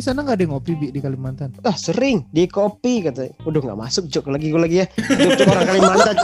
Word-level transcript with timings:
di 0.00 0.08
sana 0.08 0.24
nggak 0.24 0.32
ada 0.32 0.44
yang 0.48 0.52
ngopi 0.56 0.72
bi 0.80 0.88
di 0.88 0.96
Kalimantan? 0.96 1.60
Ah 1.60 1.76
sering 1.76 2.24
di 2.32 2.48
kopi 2.48 3.04
katanya. 3.04 3.36
Udah 3.44 3.60
nggak 3.60 3.78
masuk 3.84 4.08
jok 4.08 4.32
lagi 4.32 4.48
gue 4.48 4.56
lagi 4.56 4.76
ya. 4.80 4.86
Jok 4.96 5.44
orang 5.44 5.68
Kalimantan. 5.68 6.16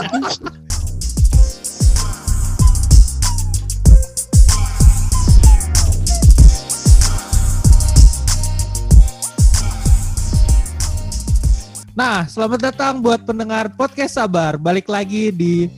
Nah, 11.93 12.25
selamat 12.25 12.59
datang 12.73 12.97
buat 12.97 13.21
pendengar 13.29 13.77
podcast 13.77 14.17
Sabar. 14.17 14.57
Balik 14.57 14.89
lagi 14.89 15.29
di 15.29 15.69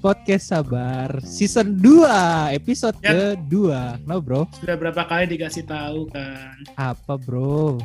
podcast 0.00 0.48
Sabar 0.48 1.20
season 1.22 1.76
2, 1.76 2.56
episode 2.56 2.96
Ya. 3.00 3.36
kedua. 3.36 4.00
No, 4.08 4.18
bro. 4.18 4.48
Sudah 4.56 4.74
berapa 4.74 5.04
kali 5.04 5.36
dikasih 5.36 5.68
tahu 5.68 6.08
kan? 6.08 6.56
Apa, 6.74 7.20
bro? 7.20 7.76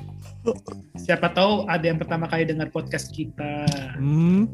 Siapa 0.95 1.27
tahu 1.29 1.67
ada 1.67 1.83
yang 1.83 1.99
pertama 1.99 2.25
kali 2.25 2.47
dengar 2.47 2.71
podcast 2.71 3.11
kita. 3.11 3.67
Hmm. 3.99 4.47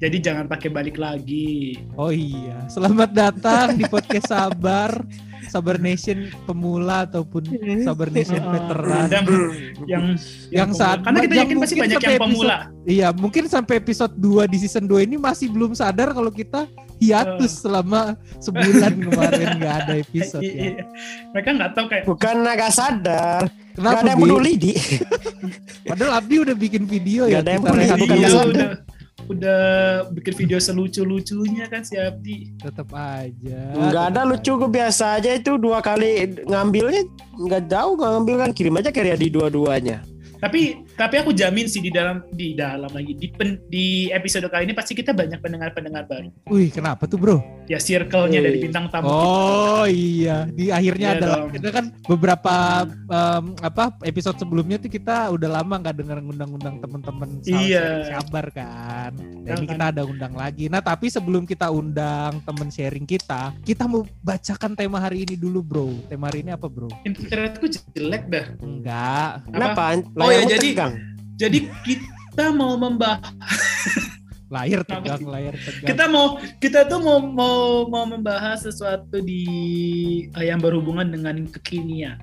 Jadi 0.00 0.16
jangan 0.16 0.48
pakai 0.48 0.72
balik 0.72 0.96
lagi. 0.96 1.76
Oh 1.92 2.08
iya, 2.08 2.64
selamat 2.72 3.10
datang 3.12 3.76
di 3.76 3.84
podcast 3.84 4.32
Sabar. 4.32 5.04
Sabar 5.50 5.76
Nation 5.76 6.30
pemula 6.46 7.04
ataupun 7.04 7.42
Sabar 7.82 8.06
Nation 8.08 8.38
veteran. 8.38 9.10
Dan 9.10 9.24
yang 9.84 10.04
Yang 10.48 10.70
saat- 10.78 11.02
karena 11.02 11.26
kita 11.26 11.34
yang 11.34 11.42
yakin 11.42 11.56
pasti 11.58 11.74
mungkin 11.74 11.82
banyak 11.82 11.98
sampai 11.98 12.12
yang 12.14 12.22
pemula. 12.22 12.56
Iya, 12.86 13.08
mungkin 13.12 13.44
sampai 13.50 13.74
episode 13.76 14.14
2 14.14 14.46
di 14.46 14.56
season 14.56 14.84
2 14.86 15.02
ini 15.02 15.16
masih 15.18 15.50
belum 15.50 15.74
sadar 15.74 16.14
kalau 16.14 16.30
kita 16.30 16.64
hiatus 17.00 17.64
selama 17.64 18.12
sebulan 18.38 18.92
kemarin 19.00 19.48
nggak 19.56 19.74
ada 19.80 19.92
episode 19.96 20.44
Iya, 20.44 20.52
ya. 20.52 20.64
iya. 20.70 20.84
Mereka 21.32 21.48
nggak 21.56 21.70
tahu 21.72 21.86
kayak 21.88 22.04
Bukan 22.04 22.36
agak 22.44 22.70
sadar. 22.70 23.42
Gak 23.48 23.74
Kenapa 23.74 23.98
ada 23.98 24.10
yang 24.10 24.20
peduli 24.20 24.52
di. 24.54 24.72
Padahal 25.82 26.12
Abdi 26.20 26.34
udah 26.38 26.54
bikin 26.54 26.82
video 26.84 27.24
Nggak 27.24 27.32
ya. 27.32 27.40
ada 27.40 27.50
yang 27.50 27.62
peduli, 27.62 27.84
bukan 27.88 28.16
iya, 28.16 28.28
kesadaran. 28.28 28.50
udah 28.52 28.70
udah 29.30 29.60
bikin 30.10 30.34
video 30.36 30.58
selucu-lucunya 30.58 31.64
kan 31.66 31.80
si 31.80 31.94
Abdi. 31.94 32.50
Tetap 32.58 32.88
aja. 32.90 33.60
Nggak 33.72 34.04
ada 34.10 34.20
lucu 34.26 34.52
gue 34.52 34.70
biasa 34.70 35.16
aja 35.16 35.30
itu 35.32 35.54
dua 35.54 35.78
kali 35.78 36.10
ngambilnya 36.44 37.06
nggak 37.38 37.62
jauh 37.66 37.94
nggak 37.94 38.10
ngambil 38.12 38.34
kan 38.38 38.50
kirim 38.50 38.74
aja 38.76 38.90
karya 38.90 39.14
di 39.14 39.28
dua-duanya. 39.28 40.02
Tapi 40.40 40.82
tapi 40.92 41.14
aku 41.16 41.30
jamin 41.30 41.64
sih 41.64 41.78
di 41.78 41.88
dalam 41.88 42.22
di 42.30 42.52
dalam 42.52 42.88
lagi 42.88 43.12
di 43.12 43.28
pen- 43.28 43.60
di 43.66 43.86
episode 44.08 44.46
kali 44.46 44.64
ini 44.64 44.72
pasti 44.72 44.92
kita 44.92 45.10
banyak 45.10 45.38
pendengar-pendengar 45.38 46.04
baru. 46.04 46.28
Wih, 46.46 46.68
kenapa 46.68 47.04
tuh, 47.04 47.16
Bro? 47.16 47.36
Ya 47.66 47.76
circle-nya 47.76 48.40
dari 48.40 48.58
bintang 48.60 48.86
tamu. 48.86 49.06
Oh 49.06 49.84
iya, 49.84 50.44
di 50.48 50.68
akhirnya 50.68 51.08
Iya 51.08 51.16
ada 51.16 51.26
dong. 51.38 51.48
kita 51.52 51.68
kan 51.70 51.84
beberapa 52.04 52.54
em, 52.86 53.44
apa 53.58 53.94
episode 54.02 54.36
sebelumnya 54.36 54.76
tuh 54.76 54.88
kita 54.88 55.30
udah 55.30 55.48
lama 55.52 55.74
nggak 55.78 55.96
dengar 55.96 56.18
ngundang-undang 56.18 56.76
teman-teman 56.78 57.28
Iya. 57.42 58.10
sabar 58.10 58.46
kan. 58.50 59.12
Dan 59.14 59.46
Kan, 59.46 59.56
ini 59.56 59.66
kan. 59.66 59.72
kita 59.72 59.84
ada 59.88 60.02
undang 60.04 60.34
lagi. 60.34 60.64
Nah, 60.66 60.80
tapi 60.80 61.06
sebelum 61.06 61.42
kita 61.42 61.68
undang 61.68 62.38
temen 62.40 62.68
sharing 62.68 63.04
kita, 63.04 63.54
kita 63.60 63.84
mau 63.84 64.02
bacakan 64.20 64.74
tema 64.74 64.98
hari 64.98 65.24
ini 65.24 65.34
dulu, 65.34 65.60
Bro. 65.60 65.88
Tema 66.06 66.28
hari 66.28 66.42
ini 66.42 66.50
apa, 66.50 66.66
Bro? 66.66 66.90
Internetku 67.02 67.66
jelek 67.90 68.26
dah. 68.26 68.46
Enggak. 68.60 69.30
Kenapa? 69.46 69.82
Oh, 70.14 70.28
ya, 70.28 70.42
jadi- 70.44 70.72
tegang. 70.72 70.89
Jadi 71.40 71.58
kita 71.82 72.52
mau 72.52 72.76
membahas 72.76 73.24
Layar 74.50 74.82
tegang, 74.82 75.22
layar 75.30 75.54
tegang. 75.54 75.86
kita 75.94 76.04
mau 76.10 76.34
kita 76.58 76.82
tuh 76.90 76.98
mau 76.98 77.22
mau 77.22 77.58
mau 77.86 78.02
membahas 78.02 78.66
sesuatu 78.66 79.22
di 79.22 79.46
eh, 80.26 80.50
yang 80.50 80.58
berhubungan 80.58 81.06
dengan 81.06 81.46
kekinian. 81.46 82.18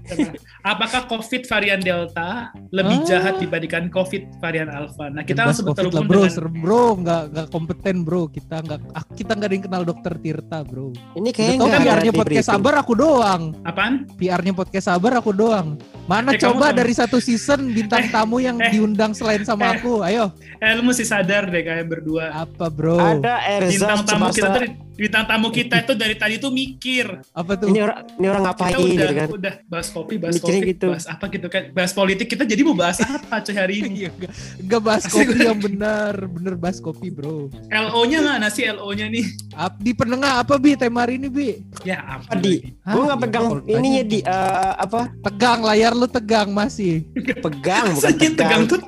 Apakah 0.60 1.08
COVID 1.08 1.48
varian 1.48 1.80
Delta 1.80 2.52
lebih 2.76 3.00
Ah. 3.00 3.06
jahat 3.08 3.40
dibandingkan 3.40 3.88
COVID 3.88 4.44
varian 4.44 4.68
Alpha? 4.68 5.08
Nah, 5.08 5.24
kita 5.24 5.48
Bahas 5.48 5.56
langsung 5.56 5.72
terhubung 5.72 6.04
bro, 6.04 6.20
dengan 6.20 6.34
serem 6.36 6.56
bro, 6.60 6.84
nggak 7.00 7.24
nggak 7.32 7.48
kompeten 7.48 7.96
bro, 8.04 8.28
kita 8.28 8.56
nggak 8.60 8.80
kita 9.16 9.32
nggak 9.32 9.48
ada 9.48 9.56
yang 9.56 9.66
kenal 9.72 9.84
dokter 9.88 10.14
Tirta 10.20 10.58
bro. 10.68 10.92
Ini 11.16 11.30
kayaknya 11.32 11.58
nggak 11.64 11.80
PR-nya 11.80 12.12
podcast 12.12 12.48
sabar 12.52 12.74
aku 12.84 12.92
doang. 12.92 13.56
apaan? 13.64 14.04
PR-nya 14.20 14.52
podcast 14.52 14.92
sabar 14.92 15.16
aku 15.16 15.32
doang. 15.32 15.80
Mana 16.08 16.32
Eh, 16.32 16.40
coba 16.40 16.72
dari 16.72 16.96
satu 16.96 17.20
season 17.20 17.68
bintang 17.70 18.08
Eh, 18.08 18.10
tamu 18.10 18.40
yang 18.40 18.56
eh, 18.58 18.72
diundang 18.72 19.12
selain 19.12 19.44
sama 19.44 19.68
eh. 19.68 19.72
aku? 19.76 20.00
Ayo, 20.02 20.32
Eh, 20.58 20.72
lu 20.72 20.82
mesti 20.82 21.04
sadar 21.04 21.46
deh 21.46 21.62
kayak 21.62 21.86
berdua. 21.86 22.32
apa 22.34 22.72
bro? 22.72 22.96
Ada 22.96 23.44
Erza 23.46 23.68
Bintang 23.70 24.00
tamu 24.08 24.32
kita 24.32 24.50
tuh 24.50 24.64
bintang 24.98 25.24
tamu 25.24 25.48
kita 25.50 25.76
itu 25.80 25.94
dari 25.94 26.14
tadi 26.14 26.36
tuh 26.36 26.50
mikir. 26.50 27.22
Apa 27.32 27.54
tuh? 27.56 27.70
ini 27.70 27.80
orang 27.80 27.98
ini 28.12 28.26
orang 28.26 28.44
ngapain 28.44 28.72
Kita 28.72 28.82
udah 28.82 28.90
gitu 28.90 29.14
kan. 29.14 29.28
udah 29.32 29.54
bahas 29.66 29.88
kopi, 29.88 30.14
bahas 30.18 30.36
Mikirnya 30.36 30.58
kopi, 30.58 30.72
gitu. 30.74 30.88
bahas 30.90 31.06
apa 31.06 31.26
gitu 31.30 31.48
kan. 31.48 31.64
Bahas 31.72 31.92
politik 31.92 32.28
kita 32.28 32.44
jadi 32.44 32.62
mau 32.62 32.74
bahas 32.74 32.98
apa 33.00 33.36
coy 33.46 33.54
hari 33.54 33.76
ini? 33.80 33.90
Iya, 34.00 34.10
nggak- 34.12 34.34
nggak 34.60 34.82
bahas 34.82 35.04
kopi 35.06 35.38
yang 35.40 35.60
benar, 35.60 36.14
bener 36.28 36.54
bahas 36.56 36.78
kopi 36.80 37.08
bro. 37.08 37.48
LO-nya 37.68 38.20
mana 38.20 38.48
sih 38.48 38.66
LO-nya 38.66 39.08
nih? 39.08 39.26
Ap, 39.54 39.78
di 39.78 39.92
penengah 39.92 40.42
apa 40.42 40.58
bi 40.58 40.74
tema 40.74 41.02
hari 41.02 41.16
ini 41.16 41.28
bi? 41.28 41.62
Ya 41.84 42.02
apa? 42.02 42.34
Hah? 42.34 42.42
gue 42.90 43.04
nggak 43.04 43.14
Iya, 43.14 43.24
pegang 43.24 43.46
kalau 43.46 43.62
ininya 43.64 43.82
tanya. 44.00 44.04
di 44.08 44.20
eh, 44.20 44.74
apa 44.78 45.00
Tegang 45.20 45.60
layar 45.62 45.94
lu 45.94 46.08
tegang 46.08 46.50
masih. 46.50 47.06
pegang 47.46 47.86
bukan 47.92 48.12
tegang 48.12 48.34
tegang. 48.34 48.62
tuh 48.66 48.80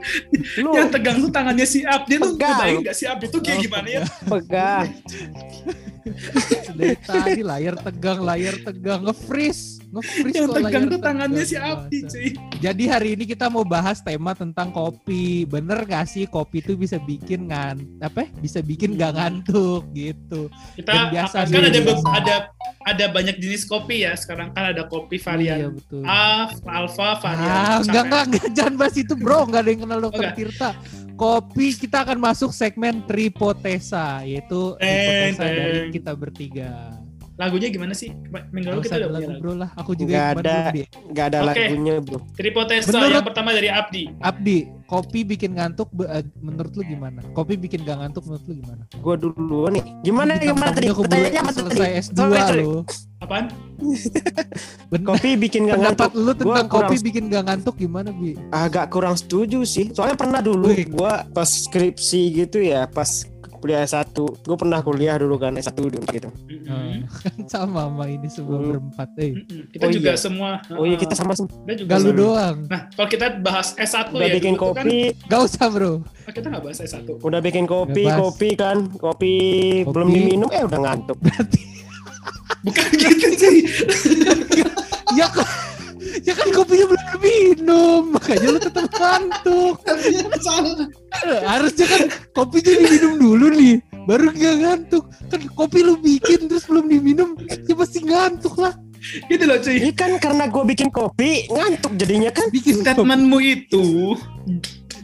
Lu 0.58 0.72
yang 0.74 0.90
tegang 0.90 1.18
tuh 1.20 1.30
tangannya 1.30 1.64
si 1.64 1.80
Abdi 1.81 2.16
lu 2.16 2.34
Pegang. 2.34 2.58
ngebayang 2.58 2.81
gak 2.81 2.96
si 2.96 3.03
Abdi 3.03 3.26
tuh 3.28 3.40
kayak 3.40 3.56
Oh, 3.56 3.62
gimana 3.62 3.88
ya? 3.88 4.02
pegang. 4.26 4.86
Dari 6.75 6.95
tadi 7.03 7.41
layar 7.43 7.75
tegang, 7.79 8.19
layar 8.23 8.55
tegang, 8.63 9.03
nge-freeze, 9.05 9.83
nge-freeze 9.91 10.35
Yang 10.37 10.47
kok 10.47 10.55
tegang 10.61 10.83
tuh 10.87 10.99
tangannya 11.01 11.43
si 11.45 11.55
Abdi 11.59 11.99
cuy. 12.07 12.29
Jadi 12.59 12.83
hari 12.87 13.09
ini 13.15 13.23
kita 13.27 13.47
mau 13.51 13.63
bahas 13.67 13.99
tema 14.03 14.35
tentang 14.35 14.71
kopi. 14.71 15.43
Bener 15.43 15.83
gak 15.83 16.07
sih 16.07 16.25
kopi 16.29 16.63
itu 16.63 16.75
bisa 16.75 16.97
bikin 17.01 17.49
ngan 17.51 17.99
apa? 18.03 18.27
Bisa 18.39 18.63
bikin 18.63 18.95
gak 18.95 19.15
ngantuk 19.15 19.87
gitu. 19.91 20.47
Kita 20.79 20.91
Dan 20.91 21.03
biasa 21.11 21.35
kan 21.47 21.63
ada 21.65 21.79
ada 22.16 22.35
ada 22.87 23.05
banyak 23.11 23.37
jenis 23.41 23.66
kopi 23.67 24.07
ya. 24.07 24.16
Sekarang 24.16 24.55
kan 24.55 24.71
ada 24.71 24.87
kopi 24.87 25.19
Iya 25.19 25.25
varian 25.25 25.71
betul. 25.75 26.03
A, 26.07 26.49
alpha, 26.66 27.09
varian 27.19 27.49
Ah, 27.49 27.77
enggak, 27.83 28.03
enggak, 28.07 28.23
enggak, 28.29 28.47
jangan 28.55 28.73
bahas 28.79 28.95
itu 28.95 29.13
bro, 29.17 29.39
enggak 29.45 29.61
ada 29.66 29.69
yang 29.69 29.81
kenal 29.83 29.99
dokter. 29.99 30.23
Tirta. 30.35 30.71
Kopi 31.19 31.75
kita 31.75 32.07
akan 32.07 32.16
masuk 32.16 32.56
segmen 32.56 33.03
Tripotesa, 33.03 34.24
yaitu 34.24 34.80
Tripotesa 34.80 35.44
dari 35.44 35.91
kita 35.91 36.12
bertiga. 36.16 36.96
Lagunya 37.35 37.68
gimana 37.68 37.91
sih? 37.91 38.16
Minggu 38.56 38.72
lalu 38.72 38.88
kita 38.88 38.96
udah 39.03 39.12
lagu 39.19 39.31
bro 39.40 39.53
lah, 39.56 39.69
aku 39.75 40.00
juga 40.00 40.12
Nggak 40.12 40.28
ada. 40.44 40.59
Nggak 41.12 41.25
ada 41.28 41.40
lagunya 41.44 41.96
bro. 42.00 42.19
Tripotesa 42.40 42.88
Menurut- 42.96 43.16
yang 43.19 43.28
pertama 43.28 43.50
dari 43.52 43.68
Abdi. 43.68 44.03
Abdi, 44.24 44.59
kopi 44.89 45.22
bikin 45.22 45.53
ngantuk 45.53 45.85
eh, 46.01 46.25
menurut 46.41 46.73
lu 46.73 46.81
gimana? 46.81 47.22
Kopi 47.38 47.53
bikin 47.55 47.85
gak 47.85 48.01
ngantuk 48.01 48.25
menurut 48.25 48.45
lu 48.50 48.53
gimana? 48.57 48.83
Gue 48.97 49.16
dulu 49.16 49.69
nih. 49.69 49.83
Gimana 50.01 50.33
Bintang 50.33 50.57
gimana 50.57 50.69
tadi? 50.73 50.88
Pertanyaannya 50.89 51.39
apa 51.39 51.51
tadi? 51.53 51.57
selesai 51.61 51.89
S2 52.09 52.17
Sorry, 52.17 52.39
sorry. 52.41 52.63
lo. 52.66 52.77
Apaan? 53.19 53.45
Benar. 54.91 55.05
Kopi 55.13 55.29
bikin 55.38 55.61
gak 55.69 55.78
Pendapat 55.78 56.09
ngantuk. 56.09 56.17
lu 56.17 56.25
Gua 56.25 56.33
tentang 56.33 56.66
kurang 56.67 56.89
kopi 56.89 56.95
bikin 57.05 57.23
gak 57.29 57.44
ngantuk 57.45 57.75
gimana, 57.78 58.09
Bi? 58.09 58.33
agak 58.49 58.85
kurang 58.89 59.13
setuju 59.13 59.61
sih. 59.61 59.94
Soalnya 59.94 60.17
pernah 60.17 60.41
dulu 60.41 60.73
Wih. 60.73 60.89
gua 60.89 61.22
pas 61.29 61.45
skripsi 61.45 62.22
gitu 62.33 62.57
ya, 62.59 62.89
pas 62.89 63.29
kuliah 63.59 63.81
S1. 63.81 64.09
Gue 64.16 64.56
pernah 64.56 64.80
kuliah 64.80 65.16
dulu 65.16 65.36
kan 65.36 65.53
S1 65.53 65.75
di 65.78 65.94
Unpad 65.94 66.12
gitu. 66.12 66.30
Kan 66.66 67.06
sama 67.52 67.86
sama 67.86 68.03
ini 68.06 68.25
semua 68.25 68.56
Hmm. 68.56 68.68
berempat, 68.70 69.09
eh. 69.18 69.31
Kita 69.70 69.84
Oh, 69.84 69.92
juga 69.92 70.12
iya. 70.12 70.18
semua. 70.18 70.50
Oh 70.72 70.84
iya 70.84 70.96
uh, 70.96 71.00
kita 71.00 71.14
sama 71.14 71.31
sih. 71.34 71.46
kita 71.46 71.74
juga 71.78 71.90
Gak 71.92 72.00
lu 72.02 72.12
doang. 72.14 72.58
Nah, 72.66 72.81
kalau 72.90 73.08
kita 73.08 73.25
bahas 73.38 73.68
S1 73.74 74.09
Udah 74.09 74.24
ya, 74.24 74.34
bikin 74.34 74.53
dulu 74.53 74.72
kan, 74.72 74.84
kopi, 74.84 75.00
Gak 75.25 75.42
usah, 75.42 75.66
Bro. 75.68 75.92
oh, 76.00 76.31
kita 76.31 76.47
nggak 76.47 76.64
bahas 76.64 76.80
S1. 76.80 77.03
udah 77.20 77.40
bikin 77.40 77.64
kopi, 77.66 78.03
Bebas. 78.03 78.18
kopi 78.18 78.50
kan, 78.53 78.78
kopi, 78.92 79.34
Kopi. 79.80 79.90
belum 79.90 80.08
diminum 80.09 80.50
eh 80.50 80.64
udah 80.64 80.80
ngantuk. 80.80 81.18
Berarti 81.20 81.62
Bukan 82.59 82.88
gitu 82.91 83.28
sih. 83.34 83.58
ya 85.17 85.28
kan 85.28 85.47
ya 86.23 86.33
kan 86.35 86.47
kopinya 86.51 86.85
belum 86.91 87.05
diminum 87.16 88.01
makanya 88.16 88.47
lu 88.51 88.59
tetap 88.59 88.87
ngantuk. 88.91 89.75
Harusnya 91.43 91.85
kan 91.87 92.01
kopinya 92.35 92.73
diminum 92.75 93.13
dulu 93.19 93.45
nih 93.55 93.75
baru 94.07 94.25
gak 94.33 94.55
ngantuk. 94.63 95.03
Kan 95.29 95.41
kopi 95.53 95.79
lu 95.85 95.95
bikin 95.99 96.49
terus 96.49 96.66
belum 96.66 96.85
diminum 96.89 97.37
ya 97.47 97.73
pasti 97.77 97.99
ngantuk 98.03 98.55
lah. 98.59 98.73
Gitu 99.31 99.43
loh 99.47 99.57
cuy. 99.63 99.75
Ini 99.79 99.91
kan 99.95 100.11
karena 100.19 100.51
gue 100.51 100.63
bikin 100.67 100.89
kopi 100.91 101.47
ngantuk 101.47 101.95
jadinya 101.95 102.31
kan. 102.35 102.51
bikin 102.51 102.83
Statementmu 102.83 103.37
itu 103.39 104.16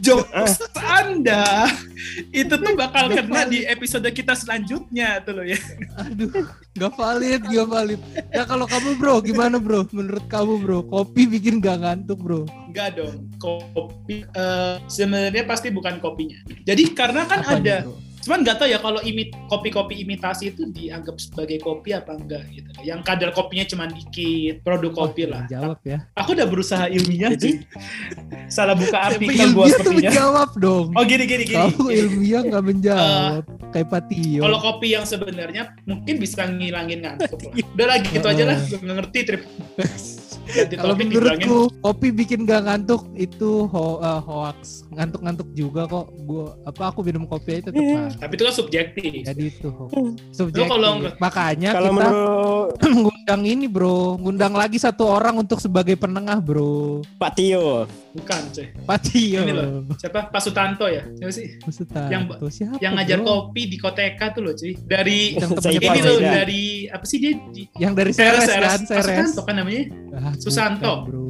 jokes 0.00 0.62
Anda 0.78 1.68
itu 2.40 2.54
tuh 2.54 2.72
bakal 2.76 3.12
kena 3.12 3.44
di 3.48 3.64
episode 3.68 4.08
kita 4.12 4.32
selanjutnya 4.32 5.20
tuh 5.24 5.42
loh 5.42 5.46
ya. 5.46 5.58
aduh 6.00 6.30
gak 6.76 6.92
valid 6.96 7.42
gak 7.44 7.68
valid 7.68 8.00
ya 8.32 8.42
kalau 8.48 8.64
kamu 8.68 8.96
bro 8.96 9.20
gimana 9.20 9.56
bro 9.60 9.84
menurut 9.92 10.24
kamu 10.28 10.54
bro 10.62 10.78
kopi 10.86 11.28
bikin 11.28 11.60
gak 11.60 11.82
ngantuk 11.82 12.20
bro 12.20 12.44
Enggak 12.76 13.00
dong. 13.00 13.24
Kopi 13.40 14.20
eh, 14.20 14.76
sebenarnya 14.84 15.48
pasti 15.48 15.72
bukan 15.72 15.96
kopinya. 15.96 16.36
Jadi 16.68 16.92
karena 16.92 17.24
kan 17.24 17.40
Apanya, 17.40 17.56
ada 17.56 17.88
bro? 17.88 17.96
Cuman 18.26 18.42
nggak 18.42 18.58
tahu 18.58 18.66
ya 18.66 18.82
kalau 18.82 18.98
imit 19.06 19.30
kopi-kopi 19.46 20.02
imitasi 20.02 20.50
itu 20.50 20.66
dianggap 20.66 21.14
sebagai 21.22 21.62
kopi 21.62 21.94
apa 21.94 22.18
enggak 22.18 22.42
gitu. 22.50 22.66
Yang 22.82 23.06
kadar 23.06 23.30
kopinya 23.30 23.62
cuma 23.70 23.86
dikit, 23.86 24.66
produk 24.66 24.90
kopi 24.90 25.30
Oh, 25.30 25.38
lah. 25.38 25.46
Jawab 25.46 25.78
ya. 25.86 26.02
Aku 26.18 26.34
udah 26.34 26.46
berusaha 26.50 26.90
ilmiah 26.90 27.30
Jadi? 27.38 27.62
cuy. 27.62 28.50
Salah 28.50 28.74
buka 28.74 28.98
artikel 29.14 29.54
tuh 29.54 29.70
sepertinya. 29.70 30.10
menjawab 30.10 30.50
dong. 30.58 30.86
Oh 30.98 31.06
gini 31.06 31.24
gini 31.30 31.42
gini. 31.46 31.54
Kamu 31.54 31.86
ilmiah 31.86 32.42
nggak 32.50 32.64
menjawab. 32.66 33.42
Kayak 33.70 33.88
Patio. 33.94 34.42
Kalau 34.42 34.58
kopi 34.58 34.88
yang 34.98 35.06
sebenarnya 35.06 35.62
mungkin 35.86 36.14
bisa 36.18 36.50
ngilangin 36.50 37.06
ngantuk 37.06 37.38
lah. 37.46 37.54
Udah 37.78 37.86
lah 37.86 37.96
gitu 38.02 38.26
aja 38.26 38.42
lah, 38.42 38.58
gue 38.58 38.78
nggak 38.82 38.96
ngerti 39.06 39.18
trip. 39.22 39.42
Kalau 40.46 40.94
menurutku 40.94 41.58
kopi 41.80 42.08
bikin 42.10 42.44
gak 42.44 42.64
ngantuk 42.64 43.06
itu 43.14 43.66
ho 43.66 43.98
eh, 43.98 44.20
hoax. 44.20 44.86
Ngantuk-ngantuk 44.88 45.48
juga 45.52 45.84
kok. 45.84 46.06
Gua 46.22 46.54
apa 46.62 46.82
aku 46.88 47.02
minum 47.02 47.24
kopi 47.24 47.58
aja 47.58 47.68
tetap 47.68 47.76
Iya. 47.76 48.02
Tapi 48.16 48.32
itu 48.32 48.42
kan 48.42 48.54
subjektif. 48.54 49.10
Jadi 49.22 49.42
itu 49.44 49.68
hoax. 49.68 49.90
Lu 49.92 50.02
Subjektif. 50.30 50.70
kalau- 50.70 50.94
Makanya 51.16 51.70
Kalau 51.72 51.90
kita 51.90 51.96
menurut 51.96 52.68
ngundang 53.02 53.42
ini 53.44 53.66
bro, 53.66 54.16
ngundang 54.16 54.54
lagi 54.54 54.76
satu 54.76 55.04
orang 55.04 55.34
untuk 55.36 55.58
sebagai 55.58 55.94
penengah 55.94 56.38
bro. 56.38 57.02
Pak 57.16 57.30
Tio, 57.34 57.84
Bukan 58.16 58.42
cuy. 58.48 58.66
Patio. 58.88 59.40
Ini 59.44 59.52
loh. 59.52 59.68
Siapa? 60.00 60.32
Pak 60.32 60.40
Sutanto 60.40 60.88
ya? 60.88 61.04
Siapa 61.20 61.32
sih? 61.32 61.46
Maksudnya 61.60 62.08
Yang- 62.08 62.24
tuh 62.40 62.50
siapa? 62.50 62.76
Yang 62.80 62.92
ngajar 62.96 63.18
bro? 63.20 63.26
kopi 63.28 63.62
di 63.68 63.76
Koteka 63.76 64.26
tuh 64.32 64.42
loh 64.42 64.54
cuy. 64.56 64.72
Dari 64.80 65.36
Yang 65.36 65.50
ini 65.52 65.84
Pak 65.84 66.00
loh 66.00 66.18
dari 66.18 66.64
apa 66.88 67.04
sih 67.04 67.18
dia? 67.20 67.32
Di, 67.52 67.62
Yang 67.76 67.92
dari 67.92 68.12
Seres, 68.16 68.40
Seres 68.48 68.72
kan, 68.72 68.80
Seres. 68.88 68.88
Pak 68.88 69.04
Seres. 69.04 69.28
Sutanto 69.28 69.42
kan 69.44 69.54
namanya? 69.60 69.82
Ah, 70.16 70.32
Susanto. 70.40 70.92
bukan, 71.04 71.12
bro. 71.12 71.25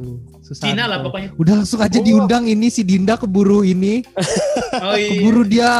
Susanto. 0.47 0.63
Cina 0.65 0.83
lah 0.85 0.99
pokoknya. 1.01 1.29
Udah 1.35 1.53
langsung 1.57 1.77
aja 1.77 1.93
Oh. 1.93 2.01
diundang 2.01 2.45
ini 2.45 2.67
si 2.67 2.81
Dinda 2.81 3.13
keburu 3.13 3.61
ini, 3.61 3.99
Oh 4.77 4.95
iya. 4.95 5.11
keburu 5.11 5.41
dia 5.43 5.71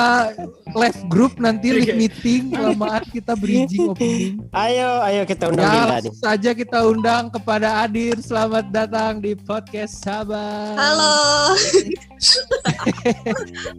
live 0.70 1.00
group 1.08 1.34
nanti 1.38 1.72
live 1.72 1.96
meeting, 1.96 2.52
kelamaan 2.52 3.08
kita 3.08 3.32
bridging 3.34 3.88
opening. 3.90 4.36
ayo 4.52 4.90
ayo 5.02 5.22
kita 5.24 5.48
undang 5.48 5.64
Ya 5.64 5.72
Dinda 5.72 5.88
nih. 5.88 5.92
langsung 6.04 6.18
saja 6.20 6.50
kita 6.52 6.80
undang 6.84 7.24
kepada 7.30 7.80
Adir. 7.80 8.20
Selamat 8.20 8.68
datang 8.68 9.18
di 9.18 9.34
podcast 9.34 10.04
Sabar. 10.04 10.76
Halo. 10.76 11.16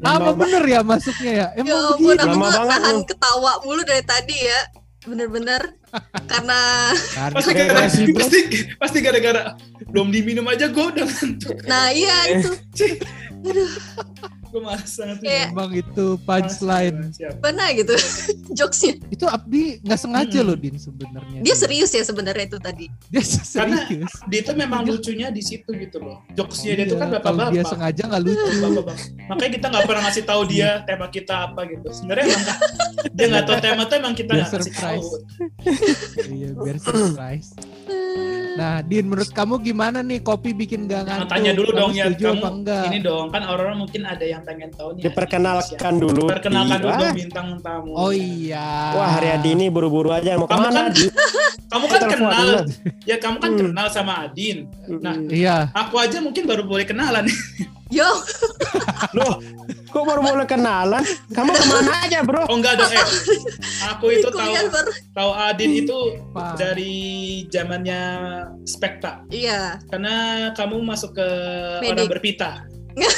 Apa 0.03 0.31
bener 0.33 0.63
ya 0.65 0.81
masuknya 0.81 1.33
ya? 1.35 1.47
Ya 1.53 1.61
Emang 1.61 1.83
ampun, 1.87 1.99
begini? 2.09 2.17
aku 2.19 2.29
Lama 2.31 2.47
banget 2.47 2.69
nahan 2.71 2.95
lu. 2.95 3.05
ketawa 3.05 3.53
mulu 3.61 3.83
dari 3.83 4.01
tadi 4.03 4.37
ya. 4.39 4.61
Bener-bener. 5.01 5.63
Karena 6.31 6.93
Pasti 7.33 7.55
pasti, 8.13 8.41
pasti 8.83 8.99
gara-gara 9.01 9.57
belum 9.89 10.09
diminum 10.09 10.45
aja 10.45 10.67
gue 10.67 10.85
udah 10.87 11.05
ngantuk. 11.07 11.57
nah 11.65 11.89
iya 11.89 12.17
itu 12.31 12.51
Gue 14.49 14.65
malas 14.65 14.97
banget. 14.97 15.21
Kayak- 15.21 15.51
Emang 15.53 15.71
itu 15.75 16.07
punchline. 16.19 17.13
Mana 17.39 17.69
gitu 17.71 17.93
jokesnya. 18.59 18.97
Itu 19.07 19.29
Abdi 19.29 19.77
nggak 19.79 20.01
sengaja 20.01 20.41
Mm-mm. 20.41 20.49
loh 20.49 20.57
Din 20.57 20.75
sebenarnya. 20.75 21.39
Dia 21.39 21.53
serius 21.55 21.93
ya 21.93 22.01
sebenarnya 22.01 22.49
itu 22.49 22.57
tadi. 22.59 22.89
Dia 23.07 23.21
Karena- 23.21 23.85
serius. 23.85 24.13
Dia 24.25 24.41
tuh 24.43 24.57
memang 24.57 24.83
lucunya 24.83 25.29
di 25.29 25.45
situ 25.45 25.69
gitu 25.71 26.01
loh. 26.01 26.25
Jokesnya 26.33 26.73
dia 26.75 26.87
tuh 26.87 26.97
kan 26.97 27.09
Iya, 27.09 27.21
Kalau 27.21 27.37
dia 27.45 27.45
bapak-bapak. 27.61 27.69
sengaja 27.71 28.03
nggak 28.09 28.23
lucu. 28.25 28.41
Bapak-bapak. 28.59 28.97
Makanya 29.29 29.53
kita 29.53 29.67
nggak 29.69 29.85
pernah 29.85 30.03
ngasih 30.03 30.25
tahu 30.25 30.43
dia 30.47 30.69
tema 30.83 31.07
kita 31.09 31.35
apa 31.45 31.61
gitu. 31.67 31.87
Sebenarnya 31.93 32.25
emang 32.27 32.59
dia 33.13 33.27
nggak 33.29 33.45
tahu 33.45 33.57
tema 33.61 33.83
tuh 33.85 33.97
emang 33.99 34.15
kita 34.15 34.33
Biar 34.33 34.43
nggak 34.43 34.53
kasih 34.59 34.73
tahu. 34.75 35.03
surprise. 35.05 35.11
iya 36.27 36.49
biar 36.55 36.77
surprise. 36.79 37.49
Nah, 38.59 38.83
Din, 38.83 39.07
menurut 39.07 39.31
kamu 39.31 39.55
gimana 39.63 39.99
nih 40.01 40.19
kopi 40.19 40.51
bikin 40.51 40.85
gak 40.85 41.07
Nah, 41.07 41.23
ngantuk? 41.23 41.31
tanya 41.31 41.53
dulu 41.55 41.71
Kamu 41.71 41.79
dong 41.79 41.93
ya, 41.93 42.05
kamu 42.11 42.27
apa 42.35 42.49
enggak? 42.51 42.85
ini 42.85 42.99
dong 43.01 43.27
kan 43.29 43.43
orang-orang 43.45 43.79
mungkin 43.79 44.03
ada 44.03 44.25
yang 44.25 44.43
pengen 44.43 44.71
tahu 44.73 44.89
nih. 44.93 45.03
Diperkenalkan 45.07 45.95
dulu. 45.97 46.25
Perkenalkan 46.27 46.77
dulu 46.77 46.91
Wah, 46.91 46.99
dong 47.01 47.15
bintang 47.17 47.49
tamu. 47.63 47.91
Oh 47.95 48.11
iya. 48.11 48.69
Wah, 48.93 49.09
Haryadi 49.13 49.51
ini 49.53 49.67
buru-buru 49.69 50.11
aja 50.11 50.35
mau 50.35 50.45
Kamu 50.45 50.59
ke 50.59 50.67
mana? 50.67 50.81
kan- 50.83 50.91
Di? 50.93 51.07
Kamu 51.71 51.85
kan 51.87 52.01
kenal, 52.03 52.33
dulu. 52.33 52.59
ya 53.05 53.17
kamu 53.21 53.37
kan 53.39 53.51
Hmm. 53.51 53.61
kenal 53.63 53.87
sama 53.89 54.25
Adin. 54.25 54.65
Nah, 54.89 55.15
Iya. 55.23 55.69
aku 55.71 55.95
aja 55.97 56.19
mungkin 56.19 56.43
baru 56.43 56.65
boleh 56.65 56.83
kenalan. 56.83 57.29
Yo, 57.89 58.05
Loh, 59.13 59.39
kok 59.87 60.03
baru 60.03 60.21
mulai 60.21 60.45
kenalan? 60.45 61.05
Kamu 61.29 61.51
ke 61.51 61.65
mana 61.65 61.93
aja, 62.03 62.19
bro? 62.21 62.45
Oh 62.45 62.57
enggak 62.57 62.77
dong, 62.77 62.91
eh. 62.91 63.07
Aku 63.89 64.11
itu 64.11 64.29
tahu 64.29 64.53
tahu 65.13 65.31
Adin 65.33 65.71
itu 65.79 65.99
dari 66.55 66.97
zamannya 67.49 68.01
Spekta. 68.65 69.25
Iya, 69.29 69.79
Karena 69.87 70.15
kamu 70.53 70.83
masuk 70.83 71.15
ke 71.15 71.29
Medik. 71.81 71.93
orang 71.95 72.09
berpita. 72.11 72.51
Ya 72.99 73.11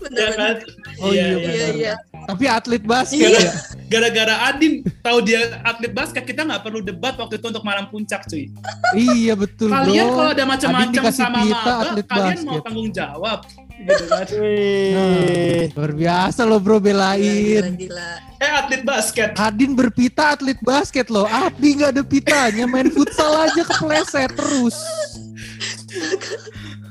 bener-bener. 0.00 0.32
kan? 0.32 0.56
Oh 0.98 1.12
iya, 1.12 1.24
Iya, 1.26 1.36
benar. 1.36 1.74
iya. 1.76 1.94
Tapi 2.22 2.44
atlet 2.46 2.80
basket 2.80 3.20
Iya. 3.26 3.40
ya. 3.42 3.52
Gara-gara 3.84 4.34
Adin 4.46 4.72
tahu 5.02 5.18
dia 5.20 5.60
atlet 5.60 5.90
basket, 5.90 6.22
kita 6.22 6.40
nggak 6.40 6.62
perlu 6.62 6.80
debat 6.80 7.12
waktu 7.14 7.36
itu 7.36 7.46
untuk 7.46 7.60
malam 7.60 7.84
puncak, 7.84 8.24
cuy. 8.24 8.48
Iya 8.92 9.34
betul 9.34 9.68
Kalian 9.68 10.06
kalau 10.08 10.30
ada 10.30 10.44
macam-macam 10.46 11.02
sama 11.10 11.42
pita, 11.42 11.74
maba, 11.76 12.00
kalian 12.06 12.38
mau 12.40 12.54
basket. 12.54 12.62
tanggung 12.64 12.90
jawab. 12.90 13.38
Gitu 13.80 14.04
kan. 14.06 14.26
Wih. 14.36 15.72
Luar 15.72 15.92
biasa 15.92 16.44
loh 16.44 16.60
bro 16.60 16.76
Gila, 16.76 17.16
gila, 17.16 17.16
belain. 17.16 17.64
gila. 17.76 18.10
Eh 18.36 18.50
atlet 18.50 18.82
basket. 18.84 19.30
Adin 19.36 19.72
berpita 19.72 20.36
atlet 20.36 20.60
basket 20.60 21.08
loh. 21.08 21.24
Abdi 21.24 21.80
nggak 21.80 21.90
ada 21.96 22.02
pitanya, 22.04 22.64
main 22.64 22.88
futsal 22.88 23.32
aja 23.40 23.62
kepleset 23.64 24.30
terus. 24.32 24.76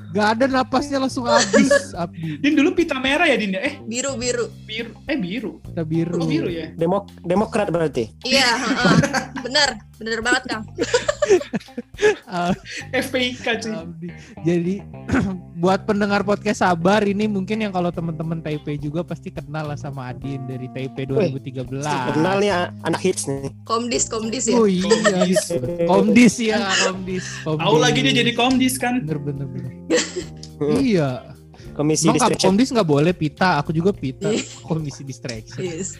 Gak 0.09 0.27
ada 0.35 0.45
napasnya 0.49 0.97
langsung 0.97 1.29
habis 1.29 1.69
Abdi. 1.93 2.41
Din 2.41 2.57
dulu 2.57 2.73
pita 2.73 2.97
merah 2.97 3.29
ya 3.29 3.37
Din 3.37 3.53
ya? 3.53 3.61
Eh 3.61 3.77
Biru, 3.85 4.17
biru. 4.17 4.49
biru. 4.65 4.91
Eh 5.05 5.13
biru. 5.13 5.61
Kita 5.61 5.85
biru. 5.85 6.17
Oh 6.17 6.25
biru 6.25 6.49
ya. 6.49 6.73
Demok 6.73 7.13
Demokrat 7.21 7.69
berarti. 7.69 8.09
Iya, 8.25 8.49
heeh. 8.57 8.97
bener. 9.45 9.69
Bener 9.99 10.19
banget, 10.23 10.43
Kang. 10.47 10.63
Ah, 12.23 12.55
FPIK 12.95 13.47
cuy. 13.59 13.73
Abdi. 13.75 14.07
Jadi 14.47 14.75
buat 15.61 15.83
pendengar 15.83 16.23
podcast 16.23 16.63
sabar 16.63 17.03
ini 17.03 17.27
mungkin 17.27 17.59
yang 17.59 17.75
kalau 17.75 17.91
teman-teman 17.91 18.39
Taipei 18.39 18.79
juga 18.79 19.03
pasti 19.03 19.27
kenal 19.27 19.67
lah 19.67 19.75
sama 19.75 20.07
Adin 20.15 20.47
dari 20.47 20.71
Taipei 20.71 21.03
2013. 21.03 21.83
Kenal 22.15 22.35
nih 22.39 22.51
anak 22.87 23.01
hits 23.03 23.27
nih. 23.27 23.51
Komdis, 23.67 24.07
komdis 24.07 24.47
ya. 24.47 24.55
Oh 24.55 24.63
iya, 24.63 24.87
Komdis. 24.87 25.43
Ya, 25.51 25.83
Komdis. 25.91 26.35
Komdis. 26.87 27.25
Tahu 27.43 27.77
lagi 27.77 27.99
dia 27.99 28.13
jadi 28.15 28.31
komdis 28.31 28.79
kan? 28.79 29.03
bener 29.03 29.19
bener 29.19 29.47
bener. 29.51 29.71
Iya. 30.59 31.39
Komisi 31.71 32.11
Emang 32.11 32.19
Distraction. 32.19 32.51
Komdis 32.51 32.69
nggak 32.75 32.89
boleh 32.91 33.13
pita, 33.15 33.55
aku 33.55 33.71
juga 33.71 33.95
pita. 33.95 34.27
Iya. 34.27 34.43
Komisi 34.67 35.07
distraction. 35.07 35.63
Yes. 35.63 35.95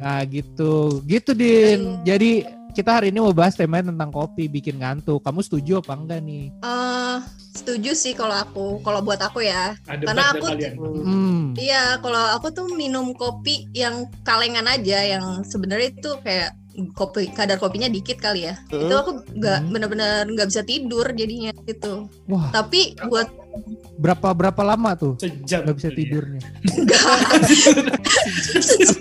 Nah 0.00 0.24
gitu, 0.24 1.04
gitu 1.04 1.36
Din. 1.36 2.00
Jadi 2.00 2.48
kita 2.72 2.90
hari 2.98 3.12
ini 3.12 3.20
mau 3.20 3.36
bahas 3.36 3.52
temanya 3.54 3.92
tentang 3.92 4.10
kopi 4.10 4.48
bikin 4.48 4.80
ngantuk. 4.80 5.20
Kamu 5.20 5.44
setuju 5.44 5.84
apa 5.84 5.92
enggak 5.92 6.20
nih? 6.24 6.48
Eh, 6.64 7.16
setuju 7.52 7.92
sih 7.92 8.16
kalau 8.16 8.32
aku, 8.32 8.66
kalau 8.80 9.04
buat 9.04 9.20
aku 9.20 9.44
ya. 9.44 9.76
Ada 9.84 10.04
Karena 10.08 10.24
aku-. 10.32 10.56
Hmm. 11.04 11.52
Iya, 11.54 12.00
kalau 12.00 12.22
aku 12.32 12.48
tuh 12.50 12.66
minum 12.72 13.12
kopi 13.12 13.68
yang 13.76 14.08
kalengan 14.24 14.64
aja, 14.64 15.04
yang 15.04 15.44
sebenarnya 15.44 15.92
itu 15.92 16.10
kayak 16.24 16.56
kopi 16.96 17.28
kadar 17.36 17.60
kopinya 17.60 17.92
dikit 17.92 18.16
kali 18.16 18.48
ya. 18.48 18.56
Hmm. 18.72 18.88
Itu 18.88 18.94
aku 18.96 19.10
nggak 19.36 19.58
Hmm. 19.60 19.70
benar-benar 19.76 20.24
nggak 20.24 20.48
bisa 20.48 20.64
tidur 20.64 21.04
jadinya 21.12 21.52
gitu. 21.68 22.08
Wah, 22.32 22.48
Tapi 22.48 22.96
buat 23.04 23.28
berapa 24.00 24.28
berapa 24.34 24.62
lama 24.64 24.90
tuh 24.96 25.14
Sejam. 25.20 25.62
nggak 25.62 25.76
bisa 25.78 25.90
tidurnya? 25.92 26.40
enggak 26.74 27.02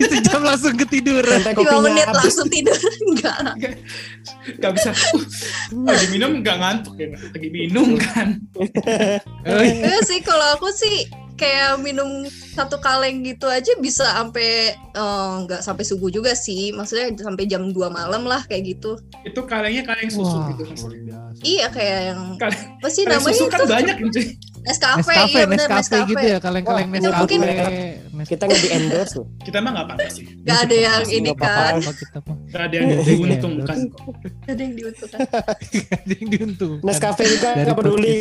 Sejam 0.01 0.41
langsung 0.43 0.75
ketiduran. 0.77 1.41
Dua 1.55 1.79
menit 1.83 2.07
habis. 2.07 2.19
langsung 2.23 2.47
tidur 2.49 2.77
enggak. 3.09 3.37
Gak 4.61 4.71
bisa. 4.77 4.91
Lagi 5.73 6.07
minum 6.11 6.41
gak 6.41 6.57
ngantuk 6.59 6.95
ya. 6.97 7.07
Lagi 7.17 7.49
minum 7.49 7.97
kan. 7.97 8.39
Oh, 8.57 9.61
iya. 9.61 9.73
Enggak 9.73 10.03
sih 10.07 10.19
kalau 10.21 10.45
aku 10.57 10.69
sih 10.73 11.07
kayak 11.39 11.81
minum 11.81 12.29
satu 12.53 12.77
kaleng 12.77 13.25
gitu 13.25 13.49
aja 13.49 13.73
bisa 13.81 14.05
sampai 14.05 14.77
eh, 14.77 15.33
nggak 15.47 15.65
sampai 15.65 15.83
subuh 15.85 16.09
juga 16.13 16.37
sih. 16.37 16.69
Maksudnya 16.73 17.13
sampai 17.17 17.49
jam 17.49 17.69
2 17.69 17.77
malam 17.89 18.25
lah 18.29 18.45
kayak 18.45 18.77
gitu. 18.77 18.97
Itu 19.25 19.45
kalengnya 19.45 19.81
kaleng 19.85 20.09
susu 20.09 20.37
Wah, 20.37 20.53
gitu. 20.53 20.63
biasa. 20.69 20.85
Iya 21.41 21.67
kayak 21.73 21.99
yang 22.13 22.19
apa 22.37 22.87
sih 22.87 23.03
namanya 23.05 23.33
susu 23.33 23.45
itu? 23.45 23.53
kan 23.53 23.59
banyak 23.65 23.97
cuy. 23.97 24.25
Nescafe, 24.61 25.01
Nescafe, 25.01 25.33
iya 25.33 25.45
benar 25.49 25.57
Nescafe 25.57 25.81
Nescafe. 25.81 26.09
gitu 26.13 26.25
ya, 26.29 26.37
kaleng-kaleng 26.37 26.87
Nescafe. 26.93 27.17
mungkin- 27.17 27.41
Kita 28.23 28.43
nggak 28.43 28.59
di 28.59 28.69
endorse 28.71 29.13
loh. 29.15 29.27
Kita 29.37 29.57
mah 29.57 29.71
gak 29.71 29.85
apa-apa 29.85 30.07
sih. 30.07 30.25
Gak 30.41 30.57
ada 30.61 30.75
yang 30.75 31.01
Nggak 31.01 31.13
ini 31.13 31.31
kan. 31.33 31.73
Gak 32.47 32.61
ada 32.61 32.73
yang 32.73 32.87
Iya, 32.87 32.97
diuntungkan 33.01 33.77
kok. 33.87 34.01
Gak 34.41 34.51
ada 34.51 34.61
yang 34.61 34.73
diuntungkan. 34.73 35.19
Nggak 35.71 35.93
ada 35.95 36.13
yang 36.13 36.29
diuntungkan. 36.29 36.83
Nescafe 36.83 37.23
juga 37.27 37.47
nggak 37.53 37.75
peduli. 37.75 38.15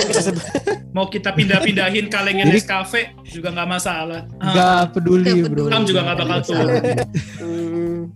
Kita 0.00 0.20
sebut- 0.22 0.46
Mau 0.90 1.06
kita 1.08 1.30
pindah-pindahin 1.30 2.06
kalengnya 2.06 2.46
Nescafe 2.46 3.00
juga 3.24 3.50
gak 3.50 3.68
masalah. 3.68 4.26
Ah, 4.36 4.46
Nggak 4.48 4.80
peduli 4.92 5.22
Nggak 5.24 5.36
bro. 5.40 5.48
peduli. 5.50 5.70
Kam 5.70 5.82
juga 5.84 6.00
nggak 6.02 6.16
bakal 6.16 6.28
Nggak 6.30 6.44
turun. 6.44 6.68
peduli. 6.70 6.92
Hmm. 7.94 8.10